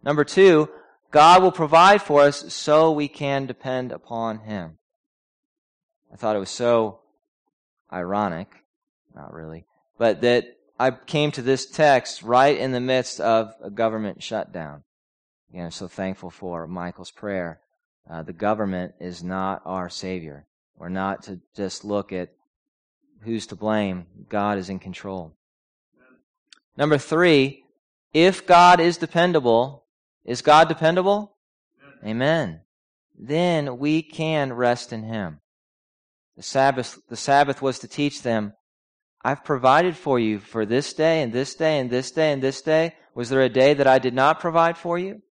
Number 0.02 0.24
two, 0.24 0.68
God 1.10 1.42
will 1.42 1.52
provide 1.52 2.02
for 2.02 2.22
us 2.22 2.52
so 2.52 2.92
we 2.92 3.08
can 3.08 3.46
depend 3.46 3.92
upon 3.92 4.40
Him. 4.40 4.78
I 6.12 6.16
thought 6.16 6.36
it 6.36 6.40
was 6.40 6.50
so 6.50 7.00
ironic, 7.92 8.48
not 9.14 9.32
really, 9.32 9.64
but 9.98 10.20
that 10.20 10.44
I 10.78 10.90
came 10.92 11.32
to 11.32 11.42
this 11.42 11.66
text 11.66 12.22
right 12.22 12.56
in 12.56 12.72
the 12.72 12.80
midst 12.80 13.20
of 13.20 13.54
a 13.62 13.70
government 13.70 14.22
shutdown. 14.22 14.84
Again, 15.50 15.66
I'm 15.66 15.70
so 15.70 15.88
thankful 15.88 16.30
for 16.30 16.66
Michael's 16.66 17.10
prayer. 17.10 17.60
Uh, 18.08 18.22
the 18.22 18.32
government 18.32 18.94
is 19.00 19.22
not 19.24 19.62
our 19.64 19.88
Savior. 19.88 20.46
We're 20.76 20.88
not 20.88 21.24
to 21.24 21.40
just 21.56 21.84
look 21.84 22.12
at 22.12 22.30
who's 23.22 23.46
to 23.48 23.56
blame. 23.56 24.06
God 24.28 24.58
is 24.58 24.68
in 24.68 24.78
control. 24.78 25.34
Number 26.76 26.98
three, 26.98 27.64
if 28.14 28.46
God 28.46 28.78
is 28.78 28.96
dependable, 28.96 29.84
is 30.24 30.42
God 30.42 30.68
dependable? 30.68 31.36
Amen. 32.02 32.10
Amen. 32.10 32.60
Then 33.18 33.78
we 33.78 34.02
can 34.02 34.52
rest 34.52 34.92
in 34.92 35.02
Him. 35.02 35.40
The 36.36 36.42
Sabbath, 36.42 36.98
the 37.08 37.16
Sabbath 37.16 37.60
was 37.60 37.80
to 37.80 37.88
teach 37.88 38.22
them, 38.22 38.52
I've 39.24 39.44
provided 39.44 39.96
for 39.96 40.18
you 40.20 40.38
for 40.38 40.64
this 40.64 40.92
day 40.92 41.22
and 41.22 41.32
this 41.32 41.54
day 41.54 41.80
and 41.80 41.90
this 41.90 42.12
day 42.12 42.32
and 42.32 42.42
this 42.42 42.62
day. 42.62 42.94
Was 43.14 43.28
there 43.28 43.42
a 43.42 43.48
day 43.48 43.74
that 43.74 43.86
I 43.88 43.98
did 43.98 44.14
not 44.14 44.38
provide 44.38 44.78
for 44.78 44.98
you? 44.98 45.22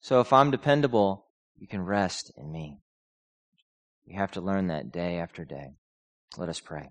So 0.00 0.20
if 0.20 0.32
I'm 0.32 0.50
dependable, 0.50 1.26
you 1.58 1.68
can 1.68 1.82
rest 1.82 2.32
in 2.36 2.50
me. 2.50 2.80
You 4.06 4.18
have 4.18 4.32
to 4.32 4.40
learn 4.40 4.68
that 4.68 4.90
day 4.90 5.18
after 5.18 5.44
day. 5.44 5.74
Let 6.38 6.48
us 6.48 6.60
pray. 6.60 6.90